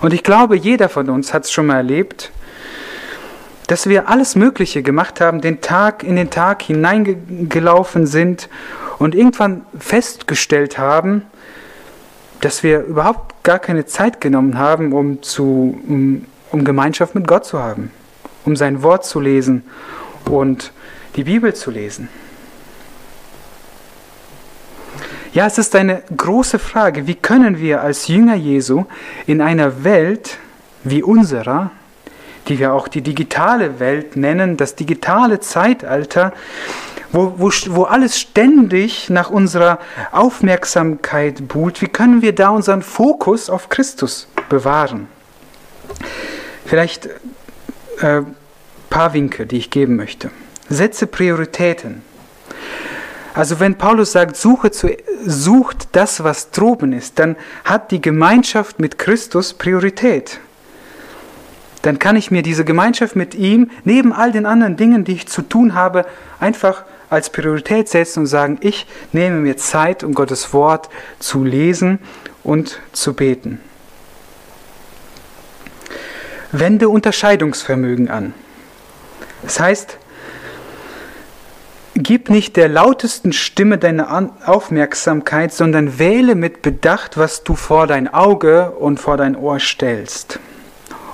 Und 0.00 0.14
ich 0.14 0.22
glaube, 0.22 0.56
jeder 0.56 0.88
von 0.88 1.10
uns 1.10 1.34
hat 1.34 1.44
es 1.44 1.52
schon 1.52 1.66
mal 1.66 1.76
erlebt, 1.76 2.32
dass 3.66 3.88
wir 3.88 4.08
alles 4.08 4.34
Mögliche 4.34 4.82
gemacht 4.82 5.20
haben, 5.20 5.40
den 5.40 5.60
Tag 5.60 6.02
in 6.02 6.16
den 6.16 6.30
Tag 6.30 6.62
hineingelaufen 6.62 8.06
sind 8.06 8.48
und 8.98 9.14
irgendwann 9.14 9.64
festgestellt 9.78 10.78
haben, 10.78 11.22
dass 12.40 12.62
wir 12.62 12.80
überhaupt 12.80 13.44
gar 13.44 13.58
keine 13.58 13.86
Zeit 13.86 14.20
genommen 14.20 14.58
haben, 14.58 14.92
um, 14.92 15.22
zu, 15.22 15.78
um, 15.86 16.24
um 16.50 16.64
Gemeinschaft 16.64 17.14
mit 17.14 17.28
Gott 17.28 17.44
zu 17.44 17.58
haben, 17.58 17.90
um 18.44 18.56
sein 18.56 18.82
Wort 18.82 19.04
zu 19.04 19.20
lesen 19.20 19.64
und 20.24 20.72
die 21.16 21.24
Bibel 21.24 21.54
zu 21.54 21.70
lesen. 21.70 22.08
Ja, 25.32 25.46
es 25.46 25.58
ist 25.58 25.76
eine 25.76 26.02
große 26.16 26.58
Frage, 26.58 27.06
wie 27.06 27.14
können 27.14 27.60
wir 27.60 27.82
als 27.82 28.08
Jünger 28.08 28.34
Jesu 28.34 28.86
in 29.26 29.40
einer 29.40 29.84
Welt 29.84 30.38
wie 30.82 31.04
unserer, 31.04 31.70
die 32.48 32.58
wir 32.58 32.72
auch 32.72 32.88
die 32.88 33.02
digitale 33.02 33.78
Welt 33.78 34.16
nennen, 34.16 34.56
das 34.56 34.74
digitale 34.74 35.38
Zeitalter, 35.38 36.32
wo, 37.12 37.34
wo, 37.36 37.50
wo 37.68 37.84
alles 37.84 38.18
ständig 38.18 39.08
nach 39.08 39.30
unserer 39.30 39.78
Aufmerksamkeit 40.10 41.46
buhlt, 41.46 41.80
wie 41.80 41.88
können 41.88 42.22
wir 42.22 42.34
da 42.34 42.50
unseren 42.50 42.82
Fokus 42.82 43.50
auf 43.50 43.68
Christus 43.68 44.26
bewahren? 44.48 45.06
Vielleicht 46.66 47.08
ein 48.00 48.06
äh, 48.06 48.22
paar 48.90 49.12
Winke, 49.12 49.46
die 49.46 49.58
ich 49.58 49.70
geben 49.70 49.94
möchte. 49.94 50.32
Setze 50.68 51.06
Prioritäten. 51.06 52.02
Also 53.34 53.60
wenn 53.60 53.76
Paulus 53.76 54.12
sagt, 54.12 54.36
suche 54.36 54.70
zu, 54.70 54.96
sucht 55.24 55.88
das, 55.92 56.24
was 56.24 56.50
droben 56.50 56.92
ist, 56.92 57.18
dann 57.18 57.36
hat 57.64 57.90
die 57.90 58.00
Gemeinschaft 58.00 58.80
mit 58.80 58.98
Christus 58.98 59.54
Priorität. 59.54 60.40
Dann 61.82 61.98
kann 61.98 62.16
ich 62.16 62.30
mir 62.30 62.42
diese 62.42 62.64
Gemeinschaft 62.64 63.16
mit 63.16 63.34
ihm 63.34 63.70
neben 63.84 64.12
all 64.12 64.32
den 64.32 64.46
anderen 64.46 64.76
Dingen, 64.76 65.04
die 65.04 65.12
ich 65.12 65.28
zu 65.28 65.42
tun 65.42 65.74
habe, 65.74 66.04
einfach 66.38 66.84
als 67.08 67.30
Priorität 67.30 67.88
setzen 67.88 68.20
und 68.20 68.26
sagen, 68.26 68.58
ich 68.60 68.86
nehme 69.12 69.36
mir 69.36 69.56
Zeit, 69.56 70.04
um 70.04 70.14
Gottes 70.14 70.52
Wort 70.52 70.88
zu 71.18 71.44
lesen 71.44 71.98
und 72.42 72.80
zu 72.92 73.14
beten. 73.14 73.60
Wende 76.52 76.88
Unterscheidungsvermögen 76.88 78.10
an. 78.10 78.34
Das 79.42 79.60
heißt, 79.60 79.98
Gib 81.94 82.30
nicht 82.30 82.56
der 82.56 82.68
lautesten 82.68 83.32
Stimme 83.32 83.76
deine 83.76 84.30
Aufmerksamkeit, 84.46 85.52
sondern 85.52 85.98
wähle 85.98 86.36
mit 86.36 86.62
Bedacht, 86.62 87.18
was 87.18 87.42
du 87.42 87.56
vor 87.56 87.88
dein 87.88 88.06
Auge 88.06 88.70
und 88.70 89.00
vor 89.00 89.16
dein 89.16 89.34
Ohr 89.34 89.58
stellst. 89.58 90.38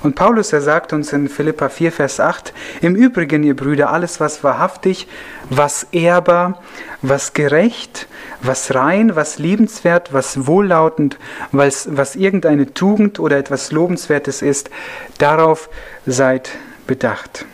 Und 0.03 0.15
Paulus, 0.15 0.53
er 0.53 0.61
sagt 0.61 0.93
uns 0.93 1.11
in 1.13 1.27
Philippa 1.27 1.69
4, 1.69 1.91
Vers 1.91 2.19
8, 2.19 2.53
im 2.81 2.95
Übrigen, 2.95 3.43
ihr 3.43 3.55
Brüder, 3.55 3.89
alles, 3.91 4.19
was 4.19 4.43
wahrhaftig, 4.43 5.07
was 5.49 5.87
ehrbar, 5.91 6.61
was 7.01 7.33
gerecht, 7.33 8.07
was 8.41 8.75
rein, 8.75 9.15
was 9.15 9.39
liebenswert, 9.39 10.13
was 10.13 10.45
wohllautend, 10.45 11.17
was, 11.51 11.89
was 11.91 12.15
irgendeine 12.15 12.73
Tugend 12.73 13.19
oder 13.19 13.37
etwas 13.37 13.71
Lobenswertes 13.71 14.43
ist, 14.43 14.69
darauf 15.17 15.69
seid 16.05 16.51
bedacht. 16.85 17.45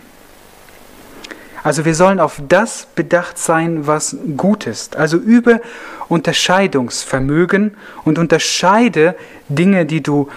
Also 1.63 1.85
wir 1.85 1.95
sollen 1.95 2.19
auf 2.19 2.41
das 2.47 2.87
bedacht 2.93 3.37
sein, 3.37 3.87
was 3.87 4.17
gut 4.35 4.67
ist. 4.67 4.97
Also 4.97 5.17
übe 5.17 5.61
Unterscheidungsvermögen 6.09 7.75
und 8.03 8.19
unterscheide 8.19 9.15
Dinge, 9.47 9.85
die 9.85 10.03
du, 10.03 10.27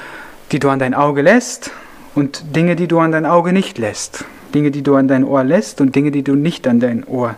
die 0.52 0.60
du 0.60 0.70
an 0.70 0.78
dein 0.78 0.94
Auge 0.94 1.22
lässt 1.22 1.72
und 2.14 2.54
Dinge, 2.54 2.76
die 2.76 2.86
du 2.86 3.00
an 3.00 3.10
dein 3.10 3.26
Auge 3.26 3.52
nicht 3.52 3.76
lässt. 3.76 4.24
Dinge, 4.54 4.70
die 4.70 4.82
du 4.82 4.94
an 4.94 5.08
dein 5.08 5.24
Ohr 5.24 5.42
lässt 5.42 5.80
und 5.80 5.96
Dinge, 5.96 6.12
die 6.12 6.22
du 6.22 6.36
nicht 6.36 6.66
an 6.68 6.78
dein 6.78 7.04
Ohr 7.04 7.34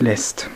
lässt. 0.00 0.48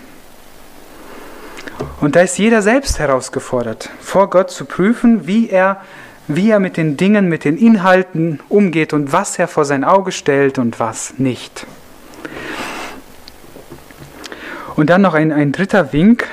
Und 2.00 2.16
da 2.16 2.20
ist 2.20 2.38
jeder 2.38 2.62
selbst 2.62 2.98
herausgefordert, 2.98 3.90
vor 4.00 4.30
Gott 4.30 4.50
zu 4.50 4.64
prüfen, 4.64 5.26
wie 5.26 5.50
er, 5.50 5.80
wie 6.26 6.50
er 6.50 6.58
mit 6.58 6.76
den 6.76 6.96
Dingen, 6.96 7.28
mit 7.28 7.44
den 7.44 7.58
Inhalten 7.58 8.40
umgeht 8.48 8.92
und 8.92 9.12
was 9.12 9.38
er 9.38 9.46
vor 9.46 9.64
sein 9.64 9.84
Auge 9.84 10.10
stellt 10.10 10.58
und 10.58 10.80
was 10.80 11.14
nicht. 11.18 11.66
Und 14.76 14.90
dann 14.90 15.02
noch 15.02 15.14
ein, 15.14 15.32
ein 15.32 15.52
dritter 15.52 15.92
Wink. 15.92 16.26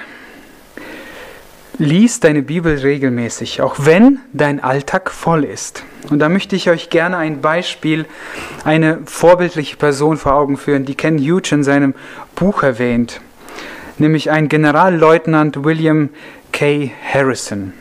Lies 1.78 2.20
deine 2.20 2.42
Bibel 2.42 2.78
regelmäßig, 2.78 3.62
auch 3.62 3.76
wenn 3.80 4.20
dein 4.34 4.62
Alltag 4.62 5.12
voll 5.12 5.46
ist. 5.46 5.84
Und 6.10 6.20
da 6.20 6.28
möchte 6.28 6.58
ich 6.58 6.70
euch 6.70 6.90
gerne 6.90 7.16
ein 7.16 7.40
Beispiel, 7.40 8.06
eine 8.66 9.00
vorbildliche 9.06 9.78
Person 9.78 10.18
vor 10.18 10.34
Augen 10.34 10.58
führen, 10.58 10.84
die 10.84 10.96
Ken 10.96 11.18
Hughes 11.18 11.54
in 11.54 11.64
seinem 11.64 11.94
Buch 12.36 12.64
erwähnt, 12.64 13.22
nämlich 13.98 14.30
ein 14.30 14.50
Generalleutnant 14.50 15.64
William 15.64 16.10
K. 16.52 16.92
Harrison. 17.14 17.74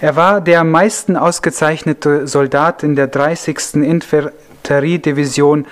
Er 0.00 0.16
war 0.16 0.40
der 0.40 0.60
am 0.60 0.70
meisten 0.70 1.16
ausgezeichnete 1.16 2.26
Soldat 2.26 2.82
in 2.82 2.96
der 2.96 3.06
30. 3.06 3.76
Infanteriedivision 3.76 5.66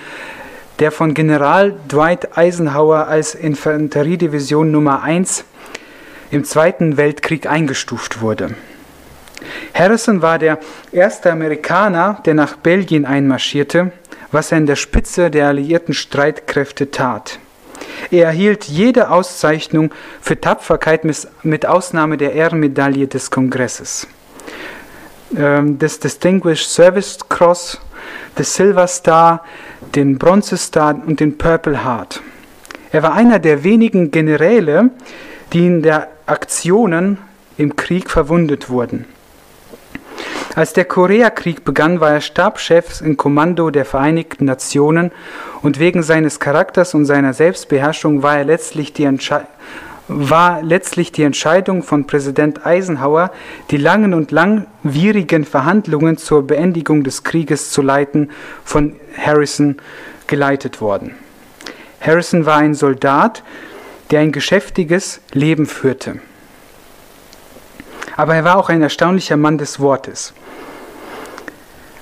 der 0.80 0.90
von 0.90 1.12
General 1.12 1.74
Dwight 1.88 2.36
Eisenhower 2.36 3.06
als 3.06 3.34
Infanteriedivision 3.34 4.70
Nummer 4.70 5.02
1 5.02 5.44
im 6.30 6.44
Zweiten 6.44 6.96
Weltkrieg 6.96 7.46
eingestuft 7.46 8.22
wurde. 8.22 8.54
Harrison 9.74 10.22
war 10.22 10.38
der 10.38 10.58
erste 10.90 11.30
Amerikaner, 11.30 12.20
der 12.24 12.34
nach 12.34 12.56
Belgien 12.56 13.04
einmarschierte, 13.04 13.92
was 14.32 14.52
er 14.52 14.58
in 14.58 14.66
der 14.66 14.76
Spitze 14.76 15.30
der 15.30 15.48
alliierten 15.48 15.92
Streitkräfte 15.92 16.90
tat. 16.90 17.38
Er 18.10 18.26
erhielt 18.26 18.64
jede 18.64 19.10
Auszeichnung 19.10 19.92
für 20.20 20.40
Tapferkeit 20.40 21.02
mit 21.42 21.66
Ausnahme 21.66 22.16
der 22.16 22.32
Ehrenmedaille 22.32 23.06
des 23.06 23.30
Kongresses, 23.30 24.06
ähm, 25.36 25.78
des 25.78 26.00
Distinguished 26.00 26.68
Service 26.68 27.18
Cross, 27.28 27.80
des 28.38 28.54
Silver 28.54 28.86
Star, 28.86 29.44
den 29.94 30.18
Bronze 30.18 30.56
Star 30.56 30.94
und 31.06 31.20
den 31.20 31.36
Purple 31.38 31.84
Heart. 31.84 32.22
Er 32.92 33.02
war 33.02 33.14
einer 33.14 33.38
der 33.38 33.62
wenigen 33.64 34.10
Generäle, 34.10 34.90
die 35.52 35.66
in 35.66 35.82
der 35.82 36.08
Aktionen 36.26 37.18
im 37.56 37.76
Krieg 37.76 38.10
verwundet 38.10 38.70
wurden. 38.70 39.04
Als 40.56 40.72
der 40.72 40.84
Koreakrieg 40.84 41.64
begann, 41.64 42.00
war 42.00 42.10
er 42.10 42.20
Stabschef 42.20 43.00
im 43.02 43.16
Kommando 43.16 43.70
der 43.70 43.84
Vereinigten 43.84 44.46
Nationen 44.46 45.12
und 45.62 45.78
wegen 45.78 46.02
seines 46.02 46.40
Charakters 46.40 46.94
und 46.94 47.04
seiner 47.04 47.34
Selbstbeherrschung 47.34 48.24
war, 48.24 48.38
er 48.38 48.44
letztlich 48.44 48.92
die 48.92 49.06
war 50.12 50.62
letztlich 50.62 51.12
die 51.12 51.22
Entscheidung 51.22 51.84
von 51.84 52.06
Präsident 52.06 52.66
Eisenhower, 52.66 53.30
die 53.70 53.76
langen 53.76 54.12
und 54.12 54.32
langwierigen 54.32 55.44
Verhandlungen 55.44 56.16
zur 56.16 56.46
Beendigung 56.46 57.04
des 57.04 57.22
Krieges 57.22 57.70
zu 57.70 57.80
leiten, 57.80 58.30
von 58.64 58.96
Harrison 59.16 59.76
geleitet 60.26 60.80
worden. 60.80 61.14
Harrison 62.00 62.44
war 62.44 62.56
ein 62.56 62.74
Soldat, 62.74 63.44
der 64.10 64.20
ein 64.20 64.32
geschäftiges 64.32 65.20
Leben 65.32 65.66
führte. 65.66 66.16
Aber 68.16 68.34
er 68.34 68.44
war 68.44 68.56
auch 68.58 68.68
ein 68.68 68.82
erstaunlicher 68.82 69.36
Mann 69.36 69.58
des 69.58 69.78
Wortes. 69.78 70.34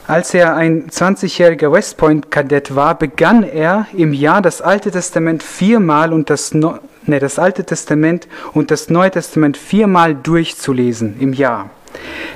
Als 0.09 0.33
er 0.33 0.57
ein 0.57 0.89
20-jähriger 0.89 1.71
West 1.71 1.99
Point-Kadett 1.99 2.75
war, 2.75 2.99
begann 2.99 3.43
er 3.43 3.87
im 3.93 4.15
Jahr 4.15 4.41
das 4.41 4.63
Alte 4.63 4.91
Testament 4.91 5.43
viermal 5.43 6.15
und 6.15 6.31
das, 6.31 6.55
ne, 6.55 6.81
das 7.07 7.39
Alte 7.39 7.63
Testament 7.63 8.27
und 8.55 8.71
das 8.71 8.89
Neue 8.89 9.11
Testament 9.11 9.59
viermal 9.59 10.15
durchzulesen 10.15 11.21
im 11.21 11.35
Jahr. 11.35 11.69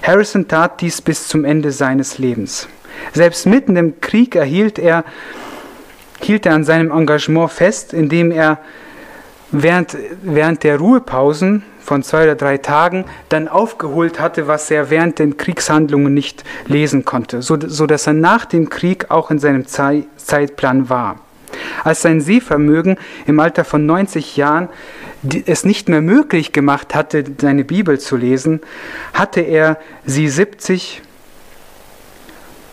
Harrison 0.03 0.47
tat 0.49 0.83
dies 0.83 1.01
bis 1.01 1.29
zum 1.29 1.47
Ende 1.47 1.73
seines 1.73 2.19
Lebens. 2.19 2.69
Selbst 3.15 3.47
mitten 3.47 3.75
im 3.77 4.03
Krieg 4.03 4.37
erhielt 4.37 4.79
er, 4.79 5.07
hielt 6.21 6.45
er 6.45 6.53
an 6.53 6.65
seinem 6.65 6.91
Engagement 6.91 7.51
fest, 7.51 7.95
indem 7.95 8.33
er 8.33 8.59
während, 9.51 9.97
während 10.21 10.63
der 10.63 10.77
Ruhepausen 10.77 11.65
von 11.83 12.03
zwei 12.03 12.25
oder 12.25 12.35
drei 12.35 12.59
Tagen 12.59 13.05
dann 13.29 13.49
aufgeholt 13.49 14.21
hatte, 14.21 14.47
was 14.47 14.71
er 14.71 14.91
während 14.91 15.19
den 15.19 15.37
Kriegshandlungen 15.37 16.15
nicht 16.15 16.45
lesen 16.67 17.05
konnte, 17.05 17.43
so, 17.43 17.59
so 17.61 17.87
dass 17.87 18.07
er 18.07 18.13
nach 18.13 18.45
dem 18.45 18.71
Krieg 18.71 19.11
auch 19.11 19.31
in 19.31 19.39
seinem 19.39 19.67
Zei 19.67 20.05
Zeitplan 20.17 20.89
war. 20.89 21.17
Als 21.85 22.03
sein 22.03 22.21
Sehvermögen 22.21 22.97
im 23.27 23.39
Alter 23.41 23.65
von 23.65 23.85
90 23.85 24.37
Jahren 24.37 24.69
es 25.47 25.65
nicht 25.65 25.89
mehr 25.89 26.01
möglich 26.01 26.53
gemacht 26.53 26.95
hatte, 26.95 27.25
seine 27.41 27.65
Bibel 27.65 28.01
zu 28.01 28.17
lesen, 28.17 28.61
hatte 29.13 29.41
er 29.41 29.79
sie 30.05 30.29
70, 30.29 31.03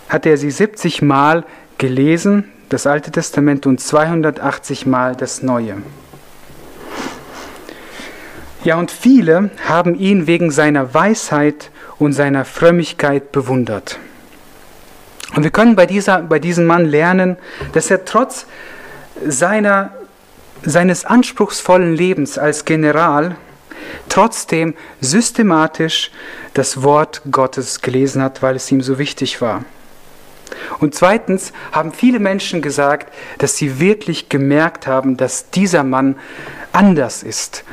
hatte 0.07 0.29
er 0.29 0.37
sie 0.37 0.51
70 0.51 1.01
Mal 1.01 1.45
gelesen, 1.77 2.45
das 2.69 2.87
Alte 2.87 3.11
Testament, 3.11 3.65
und 3.65 3.79
280 3.79 4.85
Mal 4.85 5.15
das 5.15 5.43
Neue. 5.43 5.77
Ja, 8.63 8.77
und 8.77 8.91
viele 8.91 9.51
haben 9.67 9.95
ihn 9.95 10.27
wegen 10.27 10.51
seiner 10.51 10.93
Weisheit 10.93 11.71
und 11.97 12.11
seiner 12.13 12.43
Frömmigkeit 12.43 13.31
bewundert. 13.31 13.99
Und 15.35 15.43
wir 15.43 15.51
können 15.51 15.75
bei, 15.75 15.85
dieser, 15.85 16.21
bei 16.23 16.39
diesem 16.39 16.65
Mann 16.65 16.85
lernen, 16.85 17.37
dass 17.71 17.89
er 17.89 18.03
trotz 18.03 18.47
seiner, 19.25 19.93
seines 20.63 21.05
anspruchsvollen 21.05 21.95
Lebens 21.95 22.37
als 22.37 22.65
General 22.65 23.37
trotzdem 24.09 24.73
systematisch 24.99 26.11
das 26.53 26.83
Wort 26.83 27.21
Gottes 27.31 27.81
gelesen 27.81 28.21
hat, 28.21 28.41
weil 28.41 28.55
es 28.57 28.69
ihm 28.71 28.81
so 28.81 28.99
wichtig 28.99 29.41
war. 29.41 29.63
Und 30.79 30.95
zweitens 30.95 31.53
haben 31.71 31.93
viele 31.93 32.19
Menschen 32.19 32.61
gesagt, 32.61 33.13
dass 33.37 33.55
sie 33.55 33.79
wirklich 33.79 34.27
gemerkt 34.29 34.87
haben, 34.87 35.15
dass 35.15 35.49
dieser 35.51 35.83
Mann 35.83 36.15
anders 36.73 37.23
ist. 37.23 37.63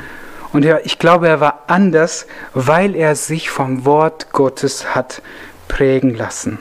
Und 0.53 0.65
er, 0.65 0.85
ich 0.85 0.99
glaube, 0.99 1.27
er 1.27 1.39
war 1.39 1.63
anders, 1.67 2.25
weil 2.53 2.95
er 2.95 3.15
sich 3.15 3.49
vom 3.49 3.85
Wort 3.85 4.31
Gottes 4.31 4.95
hat 4.95 5.21
prägen 5.67 6.15
lassen. 6.15 6.59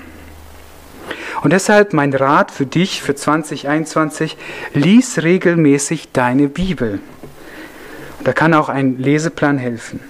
Und 1.42 1.53
deshalb 1.53 1.92
mein 1.92 2.12
Rat 2.12 2.51
für 2.51 2.66
dich 2.66 3.03
für 3.03 3.14
2021, 3.14 4.37
lies 4.72 5.22
regelmäßig 5.22 6.11
deine 6.12 6.49
Bibel. 6.49 7.01
Da 8.25 8.33
kann 8.33 8.55
auch 8.55 8.68
ein 8.68 8.99
Leseplan 8.99 9.59
helfen. 9.59 10.01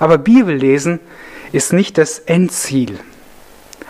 Aber 0.00 0.18
Bibellesen 0.18 0.98
ist 1.52 1.72
nicht 1.72 1.98
das 1.98 2.18
Endziel. 2.18 2.98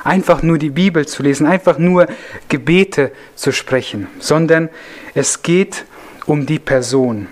Einfach 0.04 0.42
nur 0.42 0.59
die 0.59 0.70
Bibel 0.70 1.07
zu 1.07 1.22
lesen, 1.22 1.46
einfach 1.46 1.78
nur 1.78 2.07
Gebete 2.48 3.12
zu 3.35 3.52
sprechen, 3.52 4.07
sondern 4.18 4.68
es 5.14 5.42
geht 5.42 5.85
um 6.26 6.46
die 6.46 6.59
Person. 6.59 7.26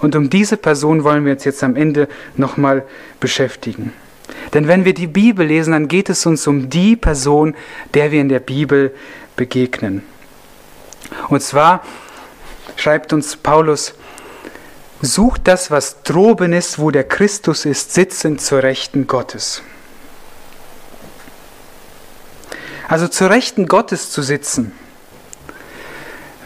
Und 0.00 0.16
um 0.16 0.30
diese 0.30 0.56
Person 0.56 1.04
wollen 1.04 1.24
wir 1.24 1.32
uns 1.32 1.44
jetzt 1.44 1.62
am 1.62 1.76
Ende 1.76 2.08
nochmal 2.36 2.84
beschäftigen. 3.20 3.92
Denn 4.54 4.66
wenn 4.66 4.84
wir 4.84 4.94
die 4.94 5.06
Bibel 5.06 5.46
lesen, 5.46 5.72
dann 5.72 5.88
geht 5.88 6.08
es 6.08 6.26
uns 6.26 6.46
um 6.46 6.70
die 6.70 6.96
Person, 6.96 7.54
der 7.94 8.10
wir 8.10 8.20
in 8.20 8.28
der 8.28 8.40
Bibel 8.40 8.94
begegnen. 9.36 10.02
Und 11.28 11.42
zwar 11.42 11.84
schreibt 12.76 13.12
uns 13.12 13.36
Paulus, 13.36 13.94
sucht 15.02 15.42
das, 15.44 15.70
was 15.70 16.02
droben 16.02 16.52
ist, 16.52 16.78
wo 16.78 16.90
der 16.90 17.04
Christus 17.04 17.64
ist, 17.64 17.94
sitzend 17.94 18.40
zur 18.40 18.62
Rechten 18.62 19.06
Gottes. 19.06 19.62
Also 22.88 23.06
zur 23.06 23.30
Rechten 23.30 23.66
Gottes 23.66 24.10
zu 24.10 24.20
sitzen, 24.20 24.72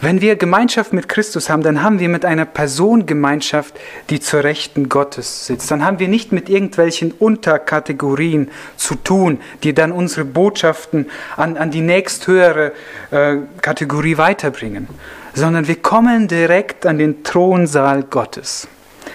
wenn 0.05 0.21
wir 0.21 0.37
Gemeinschaft 0.37 0.93
mit 0.93 1.09
Christus 1.09 1.49
haben, 1.49 1.63
dann 1.63 1.83
haben 1.83 1.99
wir 1.99 2.09
mit 2.09 2.25
einer 2.25 2.45
Person 2.45 3.07
Gemeinschaft, 3.07 3.75
die 4.11 4.21
zur 4.21 4.45
Rechten 4.45 4.89
Gottes 4.89 5.47
sitzt. 5.47 5.71
Dann 5.71 5.85
haben 5.85 5.99
wir 5.99 6.09
nicht 6.09 6.31
mit 6.31 6.49
irgendwelchen 6.51 7.13
Unterkategorien 7.13 8.51
zu 8.77 8.97
tun, 8.97 9.41
die 9.63 9.73
dann 9.73 9.93
unsere 9.93 10.25
Botschaften 10.25 11.11
an, 11.37 11.57
an 11.57 11.71
die 11.71 11.81
nächsthöhere 11.81 12.73
äh, 13.11 13.37
Kategorie 13.63 14.19
weiterbringen, 14.19 14.89
sondern 15.33 15.69
wir 15.69 15.77
kommen 15.77 16.29
direkt 16.29 16.85
an 16.87 16.99
den 16.99 17.25
Thronsaal 17.25 18.03
Gottes. 18.03 18.69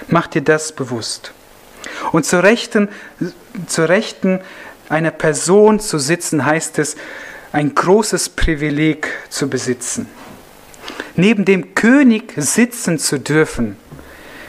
Mach 0.08 0.28
dir 0.28 0.42
das 0.42 0.72
bewusst. 0.72 1.34
Und 2.12 2.26
zur 2.26 2.44
Rechten, 2.44 2.90
zur 3.68 3.90
Rechten 3.90 4.40
einer 4.90 5.12
Person 5.12 5.80
zu 5.80 6.00
sitzen, 6.00 6.46
heißt 6.46 6.80
es, 6.80 6.96
ein 7.52 7.76
großes 7.76 8.30
Privileg 8.30 9.08
zu 9.30 9.50
besitzen. 9.50 10.08
Neben 11.16 11.46
dem 11.46 11.76
König 11.76 12.34
sitzen 12.38 12.98
zu 12.98 13.20
dürfen, 13.20 13.78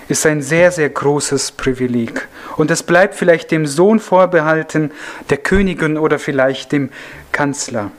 ist 0.08 0.26
ein 0.26 0.42
sehr, 0.42 0.72
sehr 0.72 0.88
großes 0.88 1.52
Privileg. 1.52 2.28
Und 2.56 2.70
es 2.70 2.82
bleibt 2.82 3.14
vielleicht 3.14 3.50
dem 3.50 3.66
Sohn 3.66 4.00
vorbehalten, 4.00 4.90
der 5.30 5.38
Königin 5.38 5.96
oder 5.96 6.18
vielleicht 6.18 6.72
dem 6.72 6.90
Kanzler. 7.32 7.90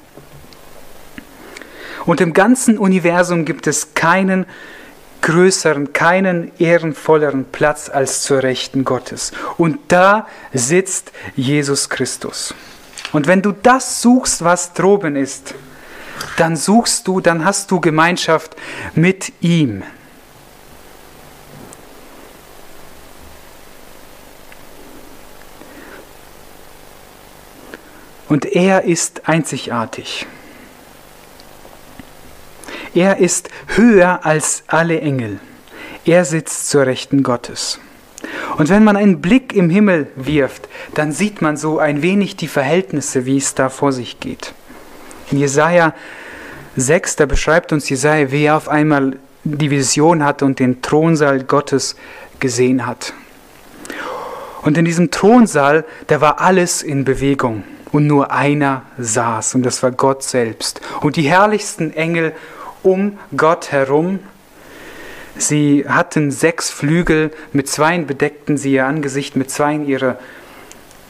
Und 2.06 2.22
im 2.22 2.34
ganzen 2.34 2.78
Universum 2.78 3.46
gibt 3.46 3.68
es 3.68 3.94
keinen 3.94 4.46
größeren, 5.22 5.94
keinen 5.94 6.52
ehrenvolleren 6.58 7.46
Platz 7.46 7.90
als 7.90 8.24
zur 8.24 8.44
Rechten 8.44 8.84
Gottes. 8.84 9.32
Und 9.58 9.80
da 9.88 10.28
sitzt 10.52 11.12
Jesus 11.36 11.90
Christus. 11.90 12.56
Und 13.14 13.28
wenn 13.28 13.42
du 13.42 13.52
das 13.52 14.02
suchst, 14.02 14.44
was 14.44 14.74
droben 14.74 15.16
ist, 15.16 15.54
dann 16.38 16.56
suchst 16.56 17.08
du, 17.08 17.20
dann 17.22 17.46
hast 17.46 17.72
du 17.72 17.80
Gemeinschaft 17.80 18.56
mit 18.96 19.34
ihm. 19.42 19.84
Und 28.28 28.46
er 28.46 28.86
ist 28.86 29.28
einzigartig. 29.28 30.26
Er 32.94 33.18
ist 33.18 33.50
höher 33.68 34.26
als 34.26 34.64
alle 34.68 35.02
Engel. 35.02 35.40
Er 36.06 36.24
sitzt 36.24 36.70
zur 36.70 36.86
Rechten 36.86 37.24
Gottes. 37.24 37.80
Und 38.58 38.70
wenn 38.70 38.84
man 38.84 38.98
einen 38.98 39.22
Blick 39.22 39.54
im 39.54 39.70
Himmel 39.70 40.12
wirft, 40.16 40.68
dann 40.94 41.12
sieht 41.12 41.42
man 41.42 41.58
so 41.58 41.80
ein 41.80 42.02
wenig 42.02 42.36
die 42.38 42.48
Verhältnisse, 42.48 43.26
wie 43.26 43.38
es 43.38 43.56
da 43.56 43.70
vor 43.70 43.92
sich 43.92 44.20
geht. 44.20 44.54
In 45.32 45.38
Jesaja 45.38 45.94
6, 46.76 47.16
da 47.16 47.26
beschreibt 47.26 47.72
uns 47.72 47.90
Jesaja, 47.90 48.32
wie 48.32 48.44
er 48.44 48.58
auf 48.58 48.68
einmal 48.68 49.18
die 49.44 49.72
Vision 49.72 50.24
hat 50.24 50.44
und 50.44 50.60
den 50.60 50.82
Thronsaal 50.82 51.44
Gottes 51.44 51.96
gesehen 52.40 52.86
hat. 52.86 53.14
Und 54.62 54.78
in 54.78 54.86
diesem 54.86 55.10
Thronsaal, 55.10 55.86
da 56.08 56.22
war 56.22 56.40
alles 56.40 56.84
in 56.84 57.04
Bewegung 57.04 57.64
und 57.92 58.08
nur 58.08 58.32
einer 58.32 58.84
saß 58.98 59.56
und 59.56 59.64
das 59.64 59.82
war 59.84 59.92
Gott 59.92 60.24
selbst. 60.24 60.82
Und 61.02 61.16
die 61.16 61.24
herrlichsten 61.24 61.94
Engel 61.94 62.34
um 62.84 63.18
Gott 63.36 63.72
herum, 63.72 64.20
sie 65.38 65.86
hatten 65.88 66.30
sechs 66.30 66.70
Flügel, 66.70 67.32
mit 67.54 67.70
zweien 67.70 68.06
bedeckten 68.06 68.58
sie 68.58 68.74
ihr 68.74 68.86
Angesicht, 68.86 69.36
mit 69.36 69.50
zweien 69.50 69.88
ihre 69.88 70.20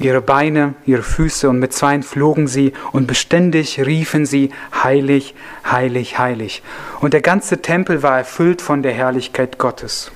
ihre 0.04 0.22
Beine, 0.22 0.76
ihre 0.86 1.04
Füße 1.04 1.50
und 1.50 1.60
mit 1.60 1.74
zweien 1.74 2.04
flogen 2.04 2.48
sie 2.48 2.74
und 2.92 3.08
beständig 3.08 3.80
riefen 3.86 4.26
sie, 4.26 4.52
heilig, 4.84 5.36
heilig, 5.70 6.18
heilig. 6.20 6.64
Und 7.00 7.14
der 7.14 7.22
ganze 7.22 7.62
Tempel 7.62 8.04
war 8.04 8.18
erfüllt 8.18 8.62
von 8.62 8.84
der 8.84 8.94
Herrlichkeit 8.94 9.58
Gottes. 9.58 10.12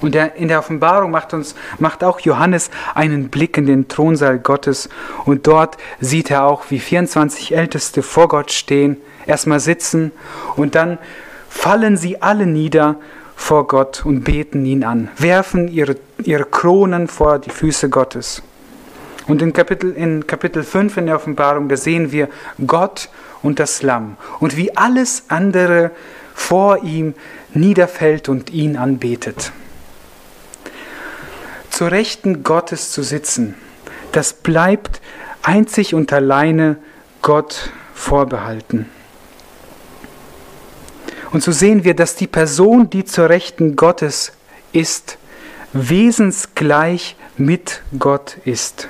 Und 0.00 0.14
in 0.14 0.48
der 0.48 0.60
Offenbarung 0.60 1.10
macht 1.10 1.34
uns, 1.34 1.54
macht 1.78 2.04
auch 2.04 2.20
Johannes 2.20 2.70
einen 2.94 3.30
Blick 3.30 3.56
in 3.56 3.66
den 3.66 3.88
Thronsaal 3.88 4.38
Gottes 4.38 4.88
und 5.24 5.46
dort 5.46 5.76
sieht 6.00 6.30
er 6.30 6.44
auch, 6.44 6.64
wie 6.68 6.78
24 6.78 7.56
Älteste 7.56 8.02
vor 8.02 8.28
Gott 8.28 8.52
stehen, 8.52 8.98
erstmal 9.26 9.60
sitzen 9.60 10.12
und 10.56 10.74
dann 10.76 10.98
fallen 11.48 11.96
sie 11.96 12.22
alle 12.22 12.46
nieder 12.46 12.96
vor 13.34 13.66
Gott 13.66 14.04
und 14.04 14.22
beten 14.22 14.64
ihn 14.66 14.84
an, 14.84 15.08
werfen 15.16 15.68
ihre, 15.68 15.96
ihre 16.22 16.44
Kronen 16.44 17.08
vor 17.08 17.38
die 17.38 17.50
Füße 17.50 17.88
Gottes. 17.88 18.42
Und 19.28 19.42
in 19.42 19.52
Kapitel, 19.52 19.92
in 19.92 20.26
Kapitel 20.26 20.64
5 20.64 20.96
in 20.96 21.06
der 21.06 21.16
Offenbarung, 21.16 21.68
da 21.68 21.76
sehen 21.76 22.10
wir 22.12 22.28
Gott 22.66 23.10
und 23.42 23.60
das 23.60 23.82
Lamm 23.82 24.16
und 24.40 24.56
wie 24.56 24.76
alles 24.76 25.24
andere 25.28 25.92
vor 26.34 26.82
ihm 26.82 27.14
niederfällt 27.52 28.28
und 28.28 28.50
ihn 28.50 28.76
anbetet. 28.76 29.52
Zur 31.70 31.90
Rechten 31.90 32.42
Gottes 32.42 32.90
zu 32.90 33.02
sitzen, 33.02 33.54
das 34.12 34.32
bleibt 34.32 35.00
einzig 35.42 35.94
und 35.94 36.12
alleine 36.12 36.78
Gott 37.20 37.70
vorbehalten. 37.94 38.88
Und 41.32 41.42
so 41.42 41.52
sehen 41.52 41.84
wir, 41.84 41.94
dass 41.94 42.16
die 42.16 42.26
Person, 42.26 42.88
die 42.88 43.04
zur 43.04 43.28
Rechten 43.28 43.76
Gottes 43.76 44.32
ist, 44.72 45.18
wesensgleich 45.74 47.16
mit 47.36 47.82
Gott 47.98 48.38
ist. 48.46 48.88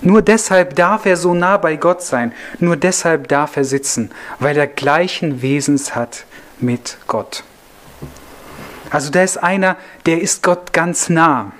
Nur 0.00 0.22
deshalb 0.22 0.76
darf 0.76 1.06
er 1.06 1.16
so 1.16 1.34
nah 1.34 1.56
bei 1.56 1.76
Gott 1.76 2.02
sein. 2.02 2.32
Nur 2.58 2.76
deshalb 2.76 3.28
darf 3.28 3.56
er 3.56 3.64
sitzen, 3.64 4.10
weil 4.38 4.56
er 4.56 4.66
gleichen 4.66 5.42
Wesens 5.42 5.94
hat 5.94 6.24
mit 6.60 6.98
Gott. 7.06 7.44
Also 8.90 9.10
da 9.10 9.22
ist 9.22 9.36
einer, 9.36 9.76
der 10.06 10.20
ist 10.22 10.42
Gott 10.42 10.72
ganz 10.72 11.08
nah. 11.08 11.52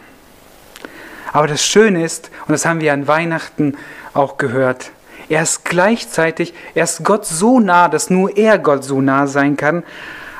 Aber 1.33 1.46
das 1.46 1.64
Schöne 1.64 2.05
ist, 2.05 2.31
und 2.46 2.53
das 2.53 2.64
haben 2.64 2.81
wir 2.81 2.92
an 2.92 3.07
Weihnachten 3.07 3.77
auch 4.14 4.39
gehört, 4.39 4.91
er 5.28 5.43
ist 5.43 5.64
gleichzeitig, 5.64 6.55
er 6.74 6.84
ist 6.84 7.05
Gott 7.05 7.26
so 7.26 7.61
nah, 7.61 7.89
dass 7.89 8.09
nur 8.09 8.36
er 8.36 8.59
Gott 8.59 8.82
so 8.82 9.01
nah 9.03 9.26
sein 9.26 9.57
kann, 9.57 9.82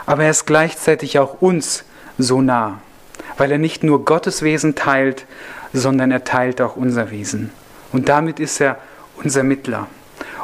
aber 0.07 0.24
er 0.24 0.30
ist 0.30 0.46
gleichzeitig 0.46 1.18
auch 1.18 1.42
uns 1.42 1.84
so 2.16 2.40
nah, 2.40 2.80
weil 3.36 3.53
er 3.53 3.59
nicht 3.59 3.84
nur 3.84 4.07
Gottes 4.07 4.40
Wesen 4.42 4.74
teilt, 4.74 5.26
sondern 5.74 6.11
er 6.11 6.24
teilt 6.24 6.62
auch 6.62 6.76
unser 6.76 7.11
Wesen. 7.11 7.53
Und 7.93 8.09
damit 8.09 8.41
ist 8.41 8.61
er 8.61 8.78
unser 9.22 9.43
Mittler. 9.43 9.89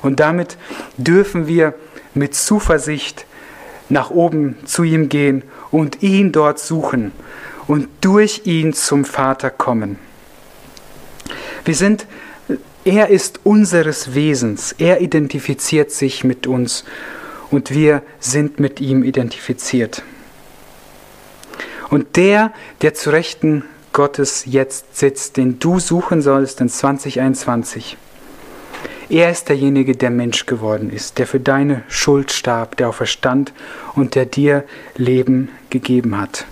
Und 0.03 0.21
damit 0.21 0.57
dürfen 0.97 1.47
wir 1.47 1.75
mit 2.15 2.35
Zuversicht 2.35 3.27
nach 3.89 4.11
oben 4.11 4.57
zu 4.65 4.83
ihm 4.83 5.09
gehen 5.09 5.43
und 5.71 6.03
ihn 6.03 6.33
dort 6.33 6.59
suchen 6.59 7.13
und 7.67 7.89
durch 8.01 8.43
ihn 8.45 8.73
zum 8.73 9.05
Vater 9.05 9.51
kommen. 9.51 9.99
Wir 11.65 11.75
sind, 11.75 12.07
er 12.85 13.09
ist 13.09 13.41
unseres 13.45 14.15
Wesens, 14.15 14.75
er 14.79 15.01
identifiziert 15.01 15.91
sich 15.91 16.25
mit 16.25 16.47
uns 16.47 16.85
und 17.51 17.71
wir 17.71 18.03
sind 18.21 18.61
mit 18.61 18.81
ihm 18.81 19.05
identifiziert. 19.05 20.03
Und 21.91 22.17
der, 22.17 22.53
der 22.83 22.95
zu 22.95 23.11
Rechten 23.11 23.65
Gottes 23.95 24.45
jetzt 24.45 24.97
sitzt, 24.99 25.39
den 25.39 25.59
du 25.61 25.79
suchen 25.79 26.21
sollst 26.21 26.61
in 26.61 26.69
2021, 26.69 27.97
er 29.09 29.31
ist 29.31 29.49
derjenige, 29.49 29.95
der 29.95 30.11
Mensch 30.11 30.47
geworden 30.47 30.91
ist, 30.91 31.19
der 31.19 31.27
für 31.27 31.39
deine 31.39 31.85
Schuld 31.89 32.33
starb, 32.33 32.77
der 32.77 32.89
auferstand 32.89 33.53
und 33.95 34.17
der 34.17 34.27
dir 34.27 34.65
Leben 34.97 35.51
gegeben 35.71 36.19
hat. 36.19 36.47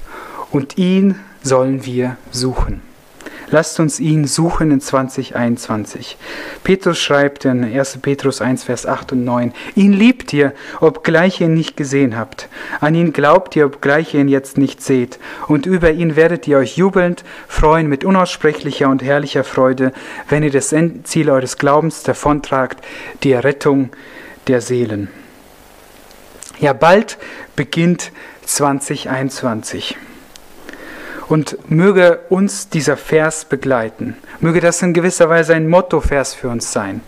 Und 0.51 0.79
ihn 0.79 1.19
sollen 1.43 1.85
wir 1.85 2.17
suchen. 2.31 2.92
Lasst 3.53 3.79
uns 3.81 4.01
ihn 4.01 4.27
suchen 4.27 4.71
in 4.71 4.81
2021. 4.81 6.17
Petrus 6.65 6.99
schreibt 6.99 7.45
in 7.45 7.63
1. 7.63 7.99
Petrus 8.01 8.41
1, 8.41 8.65
Vers 8.65 8.87
8 8.87 9.13
und 9.13 9.25
9, 9.25 9.53
ihn 9.75 9.93
liebt 9.93 10.33
ihr, 10.33 10.55
obgleich 10.81 11.43
ihr 11.43 11.49
ihn 11.49 11.55
nicht 11.55 11.77
gesehen 11.77 12.17
habt. 12.17 12.49
An 12.81 12.95
ihn 12.95 13.13
glaubt 13.13 13.55
ihr, 13.55 13.67
obgleich 13.67 14.15
ihr 14.15 14.23
ihn 14.23 14.29
jetzt 14.29 14.57
nicht 14.57 14.83
seht. 14.83 15.19
Und 15.49 15.67
über 15.67 15.91
ihn 15.91 16.17
werdet 16.17 16.49
ihr 16.49 16.57
euch 16.57 16.79
jubelnd 16.79 17.25
freuen 17.47 17.89
mit 17.89 18.07
unaussprechlicher 18.07 18.89
und 18.89 19.03
herrlicher 19.03 19.45
Freude, 19.45 19.93
wenn 20.31 20.43
ihr 20.43 20.51
das 20.51 20.73
Endziel 20.73 21.29
eures 21.29 21.59
Glaubens 21.59 22.03
davontragt, 22.05 22.83
die 23.23 23.33
Errettung 23.33 23.91
der 24.47 24.63
Seelen. 24.63 25.09
Ja, 26.59 26.73
bald 26.73 27.19
beginnt 27.55 28.13
2021. 28.47 29.99
Und 31.33 31.71
möge 31.71 32.21
uns 32.29 32.69
dieser 32.69 32.99
Vers 32.99 33.47
begleiten. 33.47 34.19
Möge 34.41 34.61
das 34.61 34.83
in 34.83 34.93
gewisser 34.93 35.31
Weise 35.31 35.55
ein 35.55 35.67
Mottovers 35.67 36.35
für 36.35 36.51
uns 36.51 36.75
sein. 36.75 37.01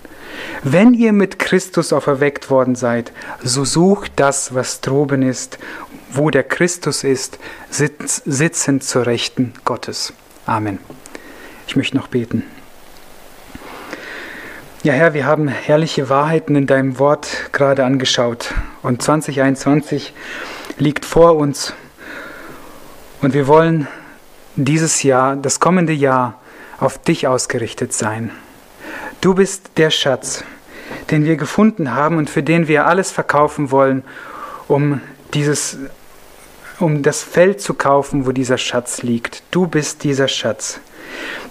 Wenn 0.63 0.95
ihr 0.95 1.13
mit 1.13 1.39
Christus 1.39 1.93
auferweckt 1.93 2.49
worden 2.49 2.75
seid, 2.75 3.13
so 3.43 3.67
sucht 3.67 4.13
das, 4.17 4.55
was 4.55 4.81
droben 4.81 5.21
ist, 5.21 5.59
wo 6.11 6.31
der 6.31 6.43
Christus 6.43 7.05
ist, 7.05 7.39
sitz, 7.69 8.23
sitzend 8.25 8.83
zur 8.83 9.05
Rechten 9.05 9.53
Gottes. 9.67 10.15
Amen. 10.47 10.79
Ich 11.67 11.77
möchte 11.77 11.95
noch 11.95 12.09
beten. 12.09 12.45
Ja, 14.85 14.95
Herr, 14.95 15.13
wir 15.13 15.27
haben 15.27 15.49
herrliche 15.49 16.09
Wahrheiten 16.09 16.57
in 16.57 16.67
deinem 16.67 16.99
Wort 16.99 17.53
gerade 17.53 17.85
angeschaut. 17.85 18.55
Und 18.81 19.03
2021 19.03 20.15
liegt 20.79 21.05
vor 21.05 21.37
uns. 21.37 21.75
Und 23.21 23.35
wir 23.35 23.47
wollen 23.49 23.87
dieses 24.57 25.03
Jahr, 25.03 25.37
das 25.37 25.61
kommende 25.61 25.93
Jahr 25.93 26.41
auf 26.79 26.99
dich 26.99 27.27
ausgerichtet 27.27 27.93
sein. 27.93 28.31
Du 29.21 29.35
bist 29.35 29.71
der 29.77 29.91
Schatz, 29.91 30.45
den 31.11 31.25
wir 31.25 31.37
gefunden 31.37 31.95
haben 31.95 32.19
und 32.19 32.31
für 32.31 32.43
den 32.43 32.69
wir 32.69 32.87
alles 32.87 33.11
verkaufen 33.11 33.71
wollen, 33.71 34.05
um 34.69 35.01
dieses 35.33 35.79
um 36.81 37.03
das 37.03 37.23
Feld 37.23 37.61
zu 37.61 37.75
kaufen, 37.75 38.27
wo 38.27 38.33
dieser 38.33 38.59
Schatz 38.59 39.03
liegt. 39.03 39.43
Du 39.51 39.67
bist 39.67 40.03
dieser 40.03 40.29
Schatz. 40.29 40.81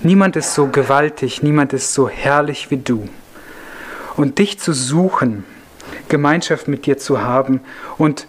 Niemand 0.01 0.35
ist 0.35 0.53
so 0.53 0.67
gewaltig, 0.67 1.41
niemand 1.43 1.73
ist 1.73 1.93
so 1.93 2.09
herrlich 2.09 2.71
wie 2.71 2.77
du. 2.77 3.07
Und 4.17 4.37
dich 4.39 4.59
zu 4.59 4.73
suchen, 4.73 5.45
Gemeinschaft 6.09 6.67
mit 6.67 6.85
dir 6.85 6.97
zu 6.97 7.21
haben 7.21 7.61
und 7.97 8.27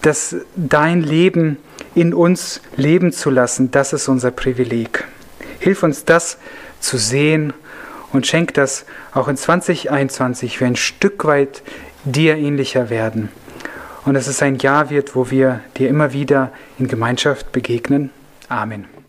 dass 0.00 0.36
dein 0.56 1.02
Leben 1.02 1.58
in 1.94 2.14
uns 2.14 2.60
leben 2.76 3.12
zu 3.12 3.30
lassen, 3.30 3.70
das 3.70 3.92
ist 3.92 4.08
unser 4.08 4.30
Privileg. 4.30 5.04
Hilf 5.58 5.82
uns 5.82 6.04
das 6.04 6.38
zu 6.80 6.96
sehen 6.96 7.52
und 8.12 8.26
schenk 8.26 8.54
das 8.54 8.84
auch 9.12 9.28
in 9.28 9.36
2021 9.36 10.60
wir 10.60 10.66
ein 10.66 10.76
Stück 10.76 11.24
weit 11.24 11.62
dir 12.04 12.36
ähnlicher 12.36 12.90
werden. 12.90 13.28
Und 14.04 14.14
dass 14.14 14.26
es 14.26 14.42
ein 14.42 14.56
Jahr 14.56 14.90
wird, 14.90 15.14
wo 15.14 15.30
wir 15.30 15.60
dir 15.76 15.88
immer 15.88 16.12
wieder 16.12 16.52
in 16.78 16.88
Gemeinschaft 16.88 17.52
begegnen. 17.52 18.10
Amen. 18.48 19.01